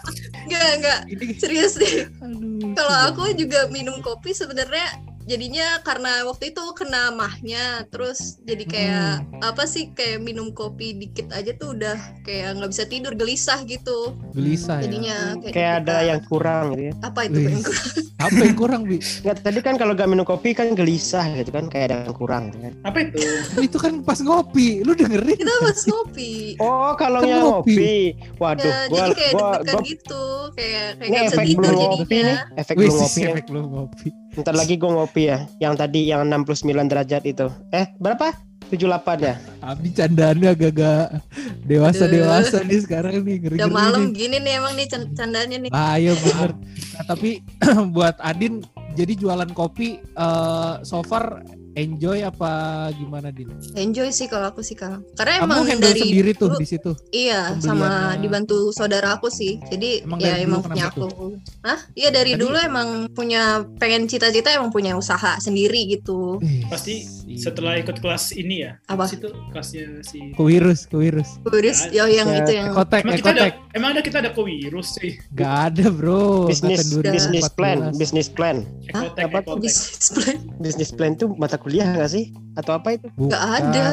Enggak, 0.44 0.68
enggak. 0.76 0.98
Serius 1.40 1.74
deh. 1.78 2.08
aduh. 2.20 2.72
Kalau 2.76 2.96
aku 3.12 3.22
juga 3.36 3.68
minum 3.72 3.98
kopi 4.04 4.36
sebenarnya 4.36 5.09
jadinya 5.22 5.78
karena 5.80 6.24
waktu 6.24 6.50
itu 6.50 6.64
kena 6.72 7.10
mahnya 7.10 7.64
terus 7.88 8.40
jadi 8.42 8.64
kayak 8.64 9.12
apa 9.40 9.64
sih 9.64 9.92
kayak 9.92 10.20
minum 10.20 10.50
kopi 10.50 10.92
dikit 10.92 11.30
aja 11.30 11.52
tuh 11.54 11.76
udah 11.76 11.96
kayak 12.22 12.56
nggak 12.56 12.70
bisa 12.70 12.84
tidur 12.84 13.12
gelisah 13.12 13.60
gitu 13.62 14.16
gelisah 14.32 14.80
ya. 14.80 14.88
jadinya 14.88 15.16
kayak, 15.38 15.52
Kayak 15.52 15.70
gitu 15.70 15.80
ada 15.82 15.94
kan. 15.94 16.08
yang 16.08 16.20
kurang 16.24 16.64
gitu 16.70 16.82
ya. 16.82 16.92
apa 17.00 17.20
itu 17.24 17.38
Wih. 17.38 17.46
yang 17.48 17.62
kurang? 17.62 17.88
Apa 18.20 18.36
yang 18.36 18.52
kurang, 18.52 18.84
Bi? 18.84 19.00
Nggak, 19.00 19.36
tadi 19.40 19.58
kan 19.64 19.80
kalau 19.80 19.96
gak 19.96 20.04
minum 20.04 20.28
kopi 20.28 20.52
kan 20.52 20.76
gelisah 20.76 21.24
gitu 21.32 21.48
kan 21.48 21.72
kayak 21.72 21.88
ada 21.88 21.96
yang 22.04 22.12
kurang 22.12 22.52
gitu 22.52 22.58
kan. 22.60 22.72
Apa 22.84 22.98
itu? 23.00 23.16
Itu 23.64 23.78
kan 23.80 24.04
pas 24.04 24.20
ngopi, 24.20 24.84
lu 24.84 24.92
dengerin. 24.92 25.40
kita 25.40 25.48
pas 25.58 25.80
ngopi 25.88 26.52
Oh, 26.60 26.92
kalau 27.00 27.24
Kan 27.24 27.32
yang 27.32 27.40
ngopi. 27.40 27.72
ngopi. 27.72 27.96
Waduh, 28.36 28.60
ya, 28.60 28.76
gua 28.92 28.98
jadi 29.00 29.12
kayak 29.16 29.32
gua, 29.32 29.48
gua 29.64 29.80
gitu 29.88 30.24
kayak 30.52 30.86
kayak 31.00 31.08
nggak 31.08 31.24
bisa 31.24 31.40
tidur 31.40 31.56
belum 31.64 31.80
ngopi 31.80 31.96
nih, 31.96 32.20
jadinya 32.20 32.36
efek 32.60 32.74
Wih, 32.76 32.84
belum 32.84 32.96
ngopi. 33.00 33.16
ya. 33.16 33.28
efek 33.32 33.46
lu 33.48 33.60
ngopi. 33.64 34.08
Ntar 34.36 34.54
lagi 34.54 34.78
gua 34.78 35.02
ngopi 35.02 35.26
ya. 35.26 35.46
Yang 35.58 35.74
tadi 35.80 36.00
yang 36.06 36.22
69 36.26 36.86
derajat 36.86 37.22
itu. 37.24 37.50
Eh, 37.70 37.90
berapa? 37.98 38.30
78 38.70 38.86
ya? 39.18 39.34
Abi 39.60 39.90
candaannya 39.90 40.54
agak-agak 40.54 41.18
dewasa-dewasa 41.66 42.62
nih 42.62 42.80
sekarang 42.80 43.26
nih 43.26 43.36
ngeri 43.42 43.56
udah 43.58 43.66
malam 43.66 44.14
gini 44.14 44.38
nih 44.38 44.62
emang 44.62 44.78
nih 44.78 44.86
can- 44.86 45.10
candanya 45.10 45.56
nih 45.58 45.70
Nah, 45.74 45.98
iya 45.98 46.14
bener. 46.14 46.50
Nah, 46.94 47.04
tapi 47.04 47.42
buat 47.96 48.14
Adin 48.22 48.62
jadi 48.94 49.18
jualan 49.18 49.50
kopi 49.50 49.98
eh 49.98 50.74
so 50.82 51.02
far 51.02 51.42
enjoy 51.72 52.18
apa 52.20 52.50
gimana 52.92 53.30
Din? 53.30 53.50
enjoy 53.74 54.10
sih 54.10 54.26
kalau 54.26 54.50
aku 54.50 54.60
sih 54.60 54.74
kang 54.74 55.06
karena 55.14 55.38
Kamu 55.38 55.46
emang 55.46 55.62
handle 55.64 55.86
dari 55.86 56.02
sendiri 56.02 56.30
tuh 56.34 56.50
di 56.56 56.66
situ. 56.66 56.90
Iya, 57.10 57.54
sama 57.58 58.16
dibantu 58.16 58.72
saudara 58.72 59.14
aku 59.14 59.28
sih. 59.28 59.60
Jadi 59.66 60.02
Emang 60.02 60.18
ya 60.18 60.34
emang 60.38 60.60
punya 60.60 60.88
aku. 60.88 61.36
Hah? 61.62 61.78
Iya 61.94 62.10
dari 62.10 62.34
Tadi- 62.34 62.42
dulu 62.42 62.56
emang 62.56 62.88
punya 63.12 63.42
pengen 63.78 64.06
cita-cita 64.06 64.50
emang 64.50 64.70
punya 64.70 64.96
usaha 64.96 65.38
sendiri 65.38 65.86
gitu. 65.86 66.42
Pasti. 66.66 67.19
Setelah 67.36 67.76
ikut 67.76 67.98
kelas 67.98 68.32
ini 68.32 68.64
ya. 68.64 68.80
Apa? 68.86 69.04
Situ 69.04 69.28
kelasnya 69.50 70.00
si 70.00 70.32
Kewirus, 70.32 70.86
kewirus. 70.86 71.38
Kuris, 71.42 71.86
Ya, 71.88 72.02
yo 72.02 72.16
yang 72.16 72.28
ya. 72.28 72.40
itu 72.40 72.52
yang 72.54 72.72
Ekotek, 72.72 73.02
Emang 73.02 73.16
kita 73.16 73.30
ada 73.30 73.42
ekotek. 73.44 73.54
emang 73.72 73.88
ada 73.90 74.00
kita 74.00 74.16
ada 74.18 74.30
kewirus 74.30 74.88
sih. 74.96 75.12
Gak 75.32 75.54
ada 75.70 75.86
bro. 75.88 76.46
bisnis 76.46 76.90
bisnis 76.90 77.46
2014. 77.46 77.58
plan, 77.58 77.78
bisnis 77.94 78.28
plan. 78.28 78.56
Ekotek, 78.86 79.24
Apa? 79.26 79.38
ekotek. 79.42 79.60
bisnis 79.60 80.06
plan. 80.08 80.36
Bisnis 80.56 80.90
plan 80.90 81.10
itu 81.12 81.26
mata 81.34 81.54
kuliah 81.54 81.86
nggak 81.88 82.08
sih? 82.08 82.24
Atau 82.54 82.72
apa 82.72 82.94
itu? 82.94 83.06
Bukan. 83.12 83.28
Nggak 83.28 83.42
ada. 83.60 83.84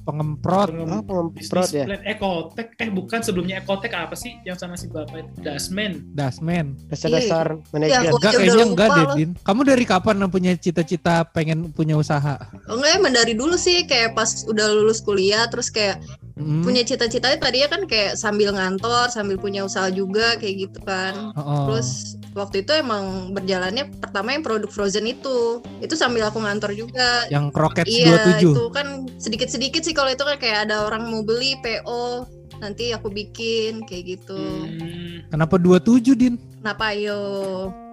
Pengemprot. 0.00 0.68
Pengem- 0.70 0.88
Oh, 0.90 1.02
pengemprot 1.30 1.68
ya. 1.70 1.84
plan 1.84 2.02
ekotek 2.02 2.68
eh 2.74 2.88
bukan 2.88 3.20
sebelumnya 3.20 3.58
ekotek 3.58 3.92
apa 3.92 4.14
sih 4.14 4.40
yang 4.42 4.54
sama 4.54 4.74
si 4.74 4.86
bapak 4.86 5.16
itu 5.20 5.30
dasmen 5.40 6.08
Dasmen. 6.10 6.74
Dasar-dasar 6.86 7.46
Iya, 7.52 7.68
manajer. 7.70 7.90
Enggak, 7.90 8.02
Ya, 8.02 8.10
udah 8.10 8.30
kayaknya 8.32 8.64
enggak 8.66 8.88
deh, 8.88 9.04
loh. 9.04 9.14
Din. 9.14 9.30
Kamu 9.36 9.60
dari 9.62 9.84
kapan 9.84 10.16
punya 10.26 10.52
cita-cita 10.54 11.14
pengen 11.26 11.68
punya 11.68 11.94
usaha? 11.94 12.40
Oh 12.64 12.74
enggak 12.74 12.92
emang 12.96 13.12
dari 13.12 13.32
dulu 13.32 13.54
sih 13.54 13.84
kayak 13.84 14.12
pas 14.12 14.44
udah 14.44 14.66
lulus 14.70 14.98
kuliah 14.98 15.44
terus 15.46 15.68
kayak 15.68 16.00
Hmm. 16.40 16.64
punya 16.64 16.82
cita-citanya 16.82 17.36
tadinya 17.36 17.68
kan 17.68 17.82
kayak 17.84 18.16
sambil 18.16 18.50
ngantor, 18.56 19.12
sambil 19.12 19.36
punya 19.36 19.62
usaha 19.62 19.92
juga 19.92 20.40
kayak 20.40 20.68
gitu 20.68 20.78
kan. 20.82 21.36
Oh, 21.36 21.68
Terus 21.68 22.16
waktu 22.32 22.64
itu 22.64 22.72
emang 22.72 23.36
berjalannya 23.36 23.92
pertama 24.00 24.32
yang 24.32 24.40
produk 24.42 24.72
frozen 24.72 25.04
itu. 25.04 25.60
Itu 25.84 25.94
sambil 25.94 26.26
aku 26.26 26.40
ngantor 26.40 26.72
juga. 26.72 27.28
yang 27.28 27.52
Croquettes 27.52 27.92
Iya 27.92 28.40
27. 28.40 28.56
itu 28.56 28.64
kan 28.72 28.86
sedikit-sedikit 29.20 29.82
sih 29.84 29.94
kalau 29.94 30.10
itu 30.10 30.24
kan 30.24 30.40
kayak 30.40 30.66
ada 30.68 30.88
orang 30.88 31.06
mau 31.12 31.20
beli 31.20 31.60
PO 31.60 32.24
nanti 32.60 32.92
aku 32.92 33.08
bikin 33.08 33.84
kayak 33.88 34.18
gitu. 34.18 34.36
hmm, 34.36 35.32
Kenapa 35.32 35.56
27, 35.56 36.12
Din? 36.16 36.34
Kenapa 36.60 36.92
ayo? 36.92 37.16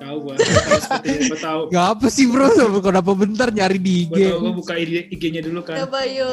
tahu 0.03 0.17
gua 0.27 0.35
Tahu 0.35 1.23
gua 1.31 1.71
Gak 1.71 1.87
apa 1.95 2.07
sih 2.11 2.27
bro, 2.27 2.51
kenapa 2.83 3.11
bentar 3.15 3.47
nyari 3.47 3.79
di 3.79 4.11
gua 4.11 4.19
IG? 4.19 4.27
tahu 4.27 4.39
gua 4.43 4.53
buka 4.59 4.73
IG 4.75 4.91
IG-nya 5.07 5.39
dulu 5.39 5.63
kan 5.63 5.79
Kenapa 5.79 6.03
ayo? 6.03 6.27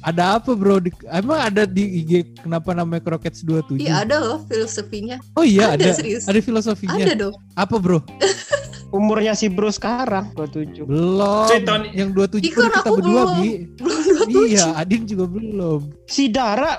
Ada 0.00 0.40
apa 0.40 0.56
bro? 0.56 0.80
Emang 1.12 1.36
ada 1.36 1.68
di 1.68 2.00
IG 2.00 2.40
kenapa 2.40 2.72
namanya 2.72 3.04
Croquettes 3.04 3.44
27? 3.44 3.76
Iya 3.76 4.08
ada 4.08 4.16
loh 4.24 4.38
filosofinya. 4.48 5.20
Oh 5.36 5.44
iya 5.44 5.76
ada, 5.76 5.92
ada, 5.92 6.00
serius. 6.00 6.24
ada 6.24 6.40
filosofinya. 6.40 7.04
Ada 7.04 7.14
dong. 7.28 7.36
Apa 7.52 7.76
bro? 7.76 8.00
Umurnya 8.90 9.32
si 9.32 9.46
Bro 9.46 9.70
sekarang 9.70 10.34
27. 10.34 10.82
Belum. 10.82 11.46
Cuy, 11.46 11.62
tahun- 11.62 11.90
Yang 11.90 12.10
27 12.10 12.42
Ih, 12.42 12.50
kan 12.50 12.62
kita 12.66 12.78
aku 12.80 12.92
berdua, 12.92 13.22
belum. 13.22 13.28
Bi. 13.36 13.50
Belum 13.76 13.98
27. 14.26 14.50
Iya, 14.50 14.66
Adin 14.74 15.02
juga 15.04 15.24
belum. 15.26 15.80
Si 16.04 16.24
Dara 16.26 16.72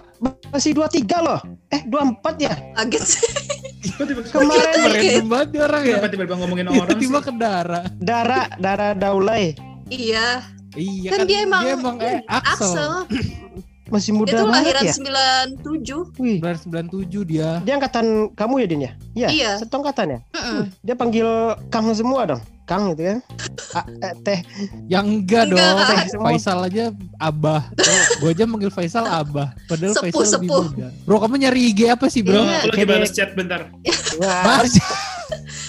masih 0.49 0.71
23 0.73 1.17
loh. 1.17 1.39
Eh, 1.67 1.81
24 1.83 2.35
ya? 2.37 2.53
Kaget 2.75 3.03
sih. 3.05 3.23
Tiba- 3.93 4.23
Kemarin 4.23 4.91
Random 4.91 5.27
banget 5.29 5.47
nih 5.49 5.61
orang 5.61 5.81
ya. 5.81 5.97
tiba-tiba 6.03 6.35
ngomongin 6.35 6.65
orang 6.67 6.77
Tiba-tiba 6.85 7.17
sih 7.17 7.23
ke 7.23 7.31
Dara. 7.33 7.79
Dara, 7.95 8.41
Dara 8.57 8.87
Daulay. 8.91 9.55
Iya. 9.87 10.43
Iya 10.71 11.09
Kan 11.11 11.27
dia 11.27 11.39
emang, 11.43 11.63
eh, 11.99 12.23
Axel. 12.25 12.71
Axel. 12.75 12.91
Masih 13.89 14.15
Dia 14.15 14.19
muda 14.23 14.31
tuh 14.31 14.47
banget 14.47 14.63
lahiran 14.71 14.83
ya? 14.87 14.93
97. 14.95 16.15
Wih, 16.15 16.39
997 16.39 17.27
dia. 17.27 17.59
dia 17.59 17.73
angkatan 17.75 18.05
kamu 18.31 18.53
ya, 18.57 18.65
Din 18.65 18.81
ya? 18.81 18.91
Iya. 19.11 19.27
Iya. 19.27 19.51
Satu 19.59 19.83
angkatan 19.83 20.07
ya? 20.07 20.19
Dia 20.81 20.95
panggil 20.95 21.27
Kang 21.69 21.91
semua 21.93 22.25
dong. 22.27 22.41
Kang 22.69 22.95
gitu 22.95 23.03
kan. 23.03 23.19
A, 23.75 23.81
eh, 23.83 24.13
teh 24.23 24.39
Yang 24.87 25.05
enggak, 25.11 25.43
Enggak. 25.51 25.59
dong. 25.59 25.77
Teh 25.83 25.99
semua. 26.07 26.25
Faisal 26.31 26.59
aja 26.63 26.83
Abah. 27.19 27.61
Gue 28.23 28.29
aja 28.31 28.43
manggil 28.47 28.71
Faisal 28.71 29.03
Abah. 29.03 29.51
Padahal 29.67 29.91
Sepuh, 29.91 30.07
Faisal 30.07 30.39
lebih 30.39 30.49
sepuh. 30.49 30.65
muda. 30.71 30.87
Bro, 31.03 31.17
kamu 31.19 31.35
nyari 31.43 31.61
IG 31.75 31.79
apa 31.91 32.05
sih, 32.07 32.21
bro? 32.23 32.39
Iya. 32.39 32.47
aku 32.63 32.67
lagi 32.71 32.77
Kayak 32.77 32.87
balas 32.87 33.11
chat 33.11 33.29
bentar 33.35 33.61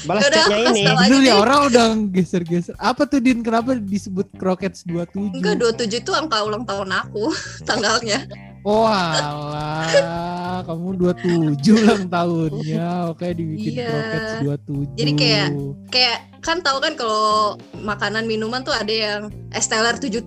Balas 0.03 0.27
Yaudah, 0.27 0.43
chatnya 0.51 0.59
ini. 0.75 0.83
Bener 0.83 1.21
ya 1.23 1.35
orang 1.39 1.59
udah 1.71 1.87
geser-geser. 2.11 2.75
Apa 2.79 3.07
tuh 3.07 3.23
Din? 3.23 3.47
Kenapa 3.47 3.79
disebut 3.79 4.27
Crockets 4.35 4.83
27? 4.83 5.39
Enggak, 5.39 5.55
27 5.79 6.03
itu 6.03 6.11
angka 6.11 6.43
ulang 6.43 6.67
tahun 6.67 6.91
aku, 6.91 7.31
tanggalnya. 7.69 8.27
Oh 8.63 8.87
alah, 8.87 10.63
kamu 10.63 10.95
27 10.95 11.59
ulang 11.75 12.07
tahunnya. 12.07 13.11
Oke 13.11 13.35
dibikin 13.35 13.75
Iya. 13.75 13.91
Crockets 13.91 14.33
27. 14.39 14.95
Jadi 14.95 15.13
kayak 15.19 15.49
kayak 15.91 16.19
kan 16.39 16.63
tahu 16.63 16.79
kan 16.79 16.95
kalau 16.95 17.59
makanan 17.83 18.31
minuman 18.31 18.63
tuh 18.63 18.71
ada 18.71 18.91
yang 18.91 19.21
es 19.51 19.67
teler 19.67 19.99
77 19.99 20.23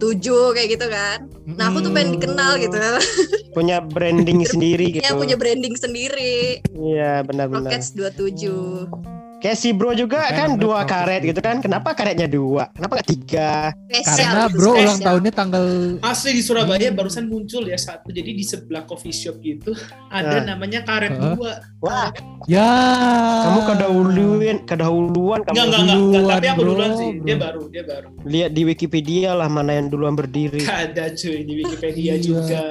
kayak 0.51 0.67
gitu 0.67 0.87
kan. 0.91 1.31
Nah, 1.47 1.71
aku 1.71 1.79
tuh 1.79 1.95
pengen 1.95 2.19
dikenal 2.19 2.59
gitu. 2.59 2.75
Punya 3.55 3.79
branding 3.79 4.43
sendiri 4.51 4.99
gitu. 4.99 5.03
yang 5.07 5.15
punya 5.15 5.39
branding 5.39 5.75
sendiri. 5.79 6.59
Iya 6.75 7.23
benar-benar. 7.23 7.71
Rockets 7.71 7.95
27. 7.95 9.24
Kayak 9.45 9.61
si 9.61 9.77
bro 9.77 9.93
juga 9.93 10.25
kan 10.25 10.57
dua 10.57 10.81
karet 10.83 11.21
gitu. 11.21 11.37
kan. 11.37 11.61
Kenapa 11.61 11.93
karetnya 11.93 12.25
dua? 12.25 12.65
Kenapa 12.73 12.97
nggak 12.97 13.09
tiga? 13.13 13.69
Karena 14.01 14.49
bro 14.49 14.73
ulang 14.73 14.97
tahunnya 14.97 15.29
tanggal 15.29 15.65
Asli 16.01 16.33
di 16.33 16.41
Surabaya 16.41 16.89
barusan 16.89 17.29
muncul 17.29 17.61
ya 17.63 17.77
satu. 17.77 18.09
Jadi 18.09 18.33
di 18.33 18.41
sebelah 18.41 18.89
coffee 18.89 19.13
shop 19.13 19.37
gitu 19.39 19.77
ada 20.09 20.41
Nah. 20.41 20.57
namanya 20.57 20.81
karet 20.81 21.13
Hah? 21.13 21.37
dua. 21.37 21.51
Wah, 21.77 22.09
ya. 22.49 22.65
kamu 23.45 23.59
kedahuluan, 23.69 24.57
kedahuluan 24.65 25.39
kamu. 25.45 25.53
Enggak, 25.53 25.77
enggak, 25.77 25.97
enggak, 26.01 26.23
Tapi 26.33 26.47
aku 26.49 26.57
bro, 26.57 26.69
duluan 26.73 26.91
sih. 26.97 27.09
Dia 27.21 27.35
baru, 27.37 27.63
dia 27.69 27.83
baru. 27.85 28.07
Lihat 28.25 28.49
di 28.49 28.61
Wikipedia 28.65 29.29
lah 29.31 29.45
mana 29.45 29.77
yang 29.77 29.93
duluan 29.93 30.17
berdiri. 30.17 30.57
Gak 30.57 30.79
ada 30.89 31.13
cuy 31.13 31.45
di 31.45 31.53
Wikipedia 31.61 32.17
Iya. 32.17 32.23
juga. 32.25 32.61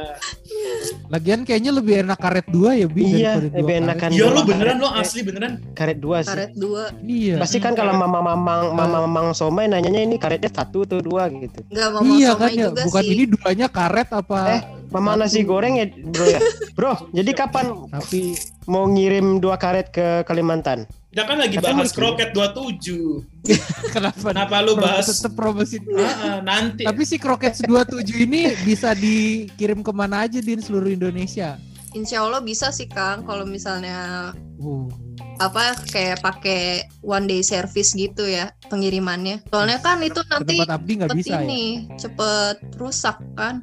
Lagian 1.06 1.44
kayaknya 1.44 1.72
lebih 1.72 1.94
enak 2.02 2.18
karet 2.18 2.46
dua 2.48 2.74
ya 2.74 2.86
Bi 2.86 3.22
Iya, 3.22 3.38
daripada 3.38 3.46
dua 3.46 3.54
lebih 3.54 3.70
karet. 3.70 3.84
enakan 3.86 4.10
Iya 4.10 4.18
dua 4.18 4.30
lo 4.30 4.40
beneran 4.42 4.76
lo 4.76 4.88
asli 4.90 5.20
beneran. 5.22 5.52
Karet 5.72 5.98
dua 5.98 6.16
sih. 6.20 6.30
Karet 6.32 6.50
2. 6.64 7.04
Iya. 7.04 7.36
Pasti 7.36 7.58
kan 7.60 7.76
kalau 7.76 7.92
karet. 7.92 8.02
mama 8.08 8.18
mamang 8.24 8.62
mama 8.72 8.98
mamang 9.04 9.26
somai 9.32 9.68
nanyanya 9.68 10.00
ini 10.00 10.16
karetnya 10.16 10.48
satu 10.48 10.88
atau 10.88 11.04
dua 11.04 11.28
gitu. 11.28 11.60
Enggak 11.68 11.88
mau 11.92 12.00
Iya 12.02 12.30
somai 12.32 12.40
kan 12.40 12.50
ya, 12.50 12.66
juga 12.72 12.82
bukan 12.88 13.02
sih. 13.04 13.12
ini 13.12 13.24
duanya 13.28 13.66
karet 13.68 14.08
apa? 14.10 14.40
Eh, 14.48 14.62
Mama 14.88 15.18
nasi 15.18 15.42
goreng 15.42 15.74
ya 15.74 15.90
bro 15.90 16.22
ya. 16.24 16.38
Bro, 16.78 17.10
jadi 17.10 17.30
kapan 17.34 17.66
Tapi 17.90 18.38
mau 18.64 18.86
ngirim 18.86 19.42
dua 19.42 19.58
karet 19.58 19.90
ke 19.90 20.22
Kalimantan? 20.22 20.86
Kita 21.10 21.26
kan 21.26 21.38
lagi 21.38 21.58
Katanya 21.58 21.82
bahas 21.82 21.90
kroket 21.90 22.30
27. 22.30 23.22
kenapa? 23.94 24.34
Kenapa 24.34 24.56
lu 24.62 24.74
bahas? 24.74 25.06
tetep 25.06 25.34
promosi. 25.34 25.78
Ah, 25.94 26.42
nanti. 26.42 26.82
Tapi 26.82 27.02
si 27.02 27.18
Crockets 27.18 27.62
27 27.62 28.22
ini 28.22 28.50
bisa 28.62 28.94
dikirim 28.94 29.82
ke 29.82 29.90
mana 29.90 30.26
aja 30.26 30.38
di 30.38 30.58
seluruh 30.58 30.90
Indonesia. 30.90 31.54
Insya 31.90 32.26
Allah 32.26 32.42
bisa 32.42 32.70
sih 32.70 32.86
Kang 32.86 33.22
kalau 33.22 33.46
misalnya 33.46 34.30
Uh, 34.54 34.86
apa 35.42 35.74
kayak 35.90 36.22
pakai 36.22 36.86
one 37.02 37.26
day 37.26 37.42
service 37.42 37.94
gitu 37.94 38.26
ya 38.26 38.54
pengirimannya. 38.70 39.42
Soalnya 39.50 39.78
kan 39.82 39.98
itu 40.00 40.20
nanti 40.30 40.58
tempat 40.62 40.70
Abdi 40.78 40.92
nggak 41.00 41.10
cepet 41.10 41.18
bisa 41.20 41.34
ya? 41.34 41.42
ini 41.42 41.64
cepet 41.98 42.56
rusak 42.78 43.16
kan. 43.34 43.60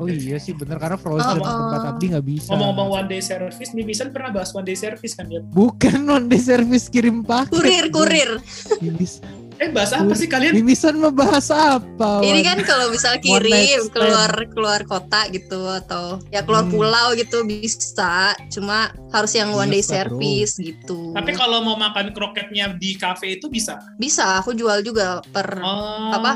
Oh 0.00 0.08
iya 0.08 0.40
sih 0.40 0.56
bener 0.56 0.80
karena 0.80 0.96
frozen 0.96 1.36
Oh, 1.36 1.36
ke 1.36 1.44
tempat 1.44 1.82
oh. 1.84 1.90
Abdi 1.92 2.04
nggak 2.14 2.26
bisa. 2.26 2.48
Ngomong-ngomong 2.54 2.88
one 3.04 3.08
day 3.10 3.20
service, 3.20 3.70
Mimisan 3.76 4.08
pernah 4.14 4.32
bahas 4.32 4.54
one 4.56 4.64
day 4.64 4.78
service 4.78 5.12
kan 5.12 5.28
ya? 5.28 5.44
Bukan 5.44 6.08
one 6.08 6.26
day 6.30 6.40
service 6.40 6.88
kirim 6.88 7.20
paket. 7.20 7.52
Kurir 7.52 7.86
kurir. 7.92 8.30
Eh 9.60 9.68
bahas 9.68 9.92
apa 9.92 10.16
sih 10.16 10.24
kalian? 10.24 10.56
Mimisan 10.56 10.96
mau 10.96 11.12
bahas 11.12 11.52
apa? 11.52 12.24
Ini 12.24 12.40
kan 12.40 12.64
kalau 12.64 12.88
misal 12.88 13.20
kirim 13.20 13.92
keluar 13.92 14.32
keluar 14.48 14.80
kota 14.82 15.28
gitu 15.28 15.68
atau 15.68 16.16
ya 16.28 16.40
keluar 16.40 16.64
Hmm. 16.64 16.72
pulau 16.72 17.08
gitu 17.12 17.44
bisa. 17.44 18.32
Cuma 18.48 18.88
harus 19.12 19.32
yang 19.32 19.52
one 19.52 19.68
day 19.68 19.84
Bisa, 19.84 20.08
bro. 20.08 20.16
service 20.16 20.56
gitu. 20.56 21.12
Tapi 21.12 21.36
kalau 21.36 21.60
mau 21.60 21.76
makan 21.76 22.08
kroketnya 22.10 22.72
di 22.72 22.96
cafe 22.96 23.36
itu 23.36 23.52
bisa. 23.52 23.76
bisa 23.96 24.40
aku 24.40 24.56
jual 24.56 24.80
juga 24.80 25.20
per 25.28 25.60
Oh. 25.60 26.08
Apa? 26.10 26.32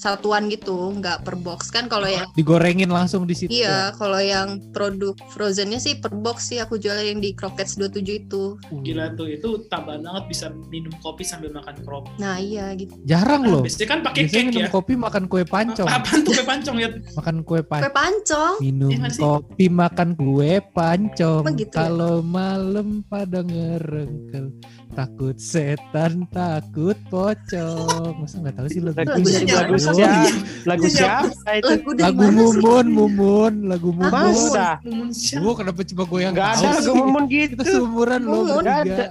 Satuan 0.00 0.48
gitu, 0.48 0.96
nggak 0.96 1.28
per 1.28 1.36
box 1.36 1.68
kan 1.68 1.84
kalau 1.84 2.08
yang 2.08 2.24
digorengin 2.32 2.88
langsung 2.88 3.28
di 3.28 3.36
situ. 3.36 3.52
Iya, 3.52 3.92
kalau 4.00 4.16
yang 4.16 4.72
produk 4.72 5.12
frozennya 5.36 5.76
sih 5.76 6.00
per 6.00 6.16
box 6.16 6.48
sih 6.48 6.56
aku 6.56 6.80
jual 6.80 6.96
yang 6.96 7.20
di 7.20 7.36
Crockets 7.36 7.76
27 7.76 8.24
itu. 8.24 8.56
Uh, 8.72 8.80
Gila 8.80 9.12
tuh 9.12 9.28
itu 9.28 9.68
tambah 9.68 10.00
banget 10.00 10.24
bisa 10.32 10.46
minum 10.72 10.90
kopi 11.04 11.20
sambil 11.20 11.52
makan 11.52 11.76
kroket. 11.84 12.16
Nah 12.16 12.40
iya 12.40 12.72
gitu. 12.72 12.96
Jarang 13.04 13.44
loh. 13.44 13.60
Biasanya 13.60 13.88
kan 13.92 13.98
pakai 14.00 14.20
Biasanya 14.24 14.40
cake 14.40 14.48
minum 14.48 14.64
ya. 14.64 14.70
kopi 14.72 14.92
makan 14.96 15.24
kue 15.28 15.42
pancong. 15.44 15.88
Apaan 16.00 16.20
tuh 16.24 16.32
kue 16.32 16.46
pancong 16.48 16.76
ya? 16.80 16.88
Makan 17.20 17.36
kue 17.44 17.60
pancong. 17.60 17.84
Kue 17.84 17.92
pancong. 17.92 18.54
Minum 18.64 18.90
sih? 19.12 19.20
kopi 19.20 19.66
makan 19.68 20.08
kue 20.16 20.52
pancong. 20.72 21.44
Gitu 21.52 21.74
ya? 21.76 21.76
Kalau 21.76 22.24
malam 22.24 23.04
pada 23.04 23.44
ngerengkel. 23.44 24.48
Takut 24.90 25.38
setan, 25.38 26.26
takut 26.34 26.98
pocong. 27.08 28.18
Masa 28.18 28.42
nggak 28.42 28.54
tahu 28.58 28.66
sih 28.66 28.80
Lagu, 28.82 28.98
Lagu 28.98 29.22
lagu, 29.22 29.78
siapa? 29.78 30.26
Lagu 30.66 30.86
siapa 30.90 31.50
itu? 31.56 31.68
Lagu 31.70 31.90
Lagu 31.94 32.20
mumun, 32.34 32.86
mumun, 32.90 33.54
lagu 33.70 33.90
mumun. 33.94 34.10
Masa? 34.10 34.82
Mumun 34.82 35.08
siapa? 35.14 35.46
Gua 35.46 35.54
kenapa 35.54 35.80
cuma 35.86 36.02
gue 36.04 36.20
yang 36.20 36.34
Gak 36.34 36.42
tahu 36.42 36.62
ada 36.66 36.70
lagu 36.74 36.92
mumun 36.98 37.24
Kita 37.30 37.46
gitu. 37.54 37.62
seumuran 37.70 38.20
lo 38.26 38.30
Mumun. 38.42 38.62
Gak 38.66 38.78
bertiga. 38.82 38.90
ada. 38.90 39.04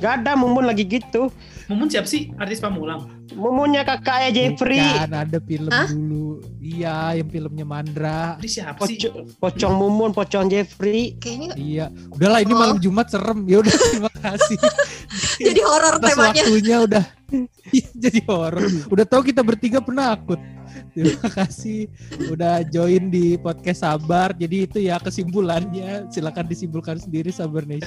Gak 0.00 0.12
ada 0.24 0.32
mumun 0.32 0.64
lagi 0.64 0.84
gitu. 0.88 1.22
Mumun 1.68 1.88
siapa 1.92 2.08
sih? 2.08 2.32
Artis 2.40 2.58
Pamulang. 2.58 3.17
Mumunnya 3.32 3.82
kakaknya 3.82 4.30
Jeffrey. 4.30 4.80
Bukan, 4.80 5.10
ada 5.12 5.38
film 5.40 5.68
Hah? 5.68 5.88
dulu. 5.88 6.40
Iya, 6.58 6.96
yang 7.16 7.28
filmnya 7.28 7.64
Mandra. 7.64 8.36
Artis 8.36 8.56
siapa 8.56 8.80
sih? 8.84 8.96
Pocong, 8.96 9.16
pocong 9.36 9.74
mumun, 9.74 10.10
pocong 10.12 10.46
Jeffrey. 10.46 11.16
Kayaknya 11.16 11.50
Iya, 11.54 11.86
udahlah 12.08 12.40
ini 12.40 12.52
Oh. 12.52 12.58
malam 12.58 12.76
Jumat 12.78 13.08
serem. 13.08 13.44
Ya 13.44 13.60
udah 13.60 13.72
terima 13.72 14.12
kasih. 14.12 14.58
jadi 15.48 15.60
horor 15.60 15.94
temanya. 15.98 16.42
waktunya 16.44 16.76
udah 16.80 17.04
Iya, 17.76 17.88
jadi 17.92 18.20
horor. 18.24 18.64
Udah 18.88 19.04
tahu 19.04 19.20
kita 19.22 19.44
bertiga 19.44 19.80
penakut. 19.80 20.40
Terima 20.98 21.30
kasih 21.30 21.80
udah 22.28 22.66
join 22.66 23.06
di 23.06 23.38
podcast 23.38 23.86
Sabar. 23.86 24.34
Jadi 24.34 24.66
itu 24.66 24.78
ya 24.82 24.98
kesimpulannya. 24.98 26.10
Silakan 26.10 26.50
disimpulkan 26.50 26.98
sendiri 26.98 27.30
Sabar 27.30 27.62
Nation. 27.62 27.86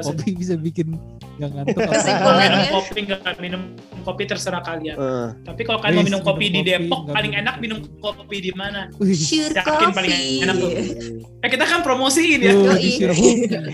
Kopi 0.00 0.38
bisa 0.38 0.54
bikin 0.54 0.94
nggak 1.38 1.50
ngantuk. 1.50 1.78
apa 1.80 1.92
Kesimpulannya. 1.92 2.66
kopi 2.70 2.98
nggak 3.02 3.20
minum 3.42 3.62
kopi 4.02 4.22
terserah 4.24 4.62
kalian. 4.62 4.94
Eh, 4.94 5.28
Tapi 5.42 5.60
kalau 5.64 5.80
kalian 5.82 5.98
mau 5.98 6.06
minum 6.06 6.20
kopi 6.22 6.44
minum 6.46 6.62
di 6.62 6.70
kopi, 6.70 6.86
Depok, 6.86 7.00
paling 7.10 7.32
enak 7.34 7.54
minum 7.58 7.78
kopi 7.98 8.36
di 8.38 8.52
mana? 8.54 8.86
Sure 9.12 9.50
Yakin 9.50 9.90
paling 9.90 10.12
enak 10.46 10.54
tuh. 10.54 10.70
Eh 11.42 11.48
kita 11.50 11.64
kan 11.66 11.80
promosiin 11.82 12.38
ya. 12.38 12.52
Sure- 12.54 13.16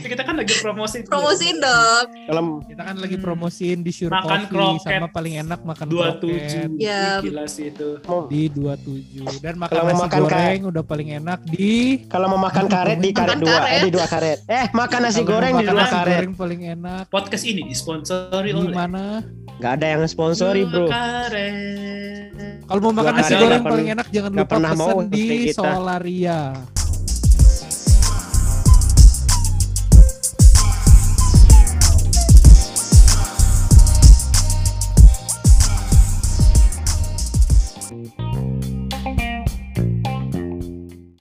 kita 0.12 0.22
kan 0.24 0.34
lagi 0.36 0.54
promosi. 0.58 1.04
Promosiin 1.04 1.60
dong. 1.60 2.06
Kalau 2.24 2.42
kita 2.64 2.82
kan 2.82 2.96
lagi 2.96 3.16
promosiin 3.20 3.84
di 3.84 3.92
Sure 3.92 4.08
Makan 4.08 4.48
Coffee 4.48 4.80
kroket. 4.80 4.96
sama 4.96 5.08
paling 5.12 5.34
enak 5.38 5.60
makan 5.60 5.86
dua 5.86 6.16
kroket 6.16 6.20
tujuh. 6.24 6.80
Ya. 6.80 7.20
Gila 7.20 7.44
sih 7.44 7.68
itu. 7.68 8.00
di 8.28 8.48
27 8.84 9.40
dan 9.40 9.54
makan 9.56 9.72
Kalau 9.72 9.82
mau 9.82 9.90
nasi 9.90 10.02
makan 10.04 10.20
goreng 10.22 10.60
udah 10.66 10.82
paling 10.82 11.08
enak 11.14 11.38
di 11.44 11.72
kalau 12.06 12.26
mau 12.28 12.40
makan 12.40 12.64
karet 12.66 12.98
di 12.98 13.10
karet 13.10 13.38
dua, 13.38 13.50
karet. 13.58 13.70
eh 13.70 13.80
di 13.80 13.90
dua 13.90 14.06
karet. 14.06 14.38
Eh 14.46 14.66
makan 14.70 15.00
nasi 15.00 15.20
Kalau 15.20 15.30
goreng 15.30 15.52
di 15.54 15.64
dua 15.64 15.76
nasi 15.76 15.94
karet. 15.94 16.14
goreng 16.14 16.32
paling 16.34 16.60
enak 16.70 17.02
Podcast 17.08 17.44
ini 17.44 17.62
disponsori 17.64 18.48
di 18.48 18.56
oleh 18.56 18.72
mana 18.72 19.04
Gak 19.58 19.72
ada 19.82 19.86
yang 19.90 20.02
sponsori 20.06 20.62
bro. 20.62 20.86
Karet. 20.86 22.30
kalau 22.64 22.80
mau 22.80 22.92
makan 22.94 23.14
nasi 23.16 23.32
goreng 23.34 23.62
paling 23.62 23.88
enak 23.90 24.06
jangan 24.08 24.30
lupa 24.30 24.54
pesen 24.54 25.06
di. 25.08 25.26
Solaria 25.50 26.40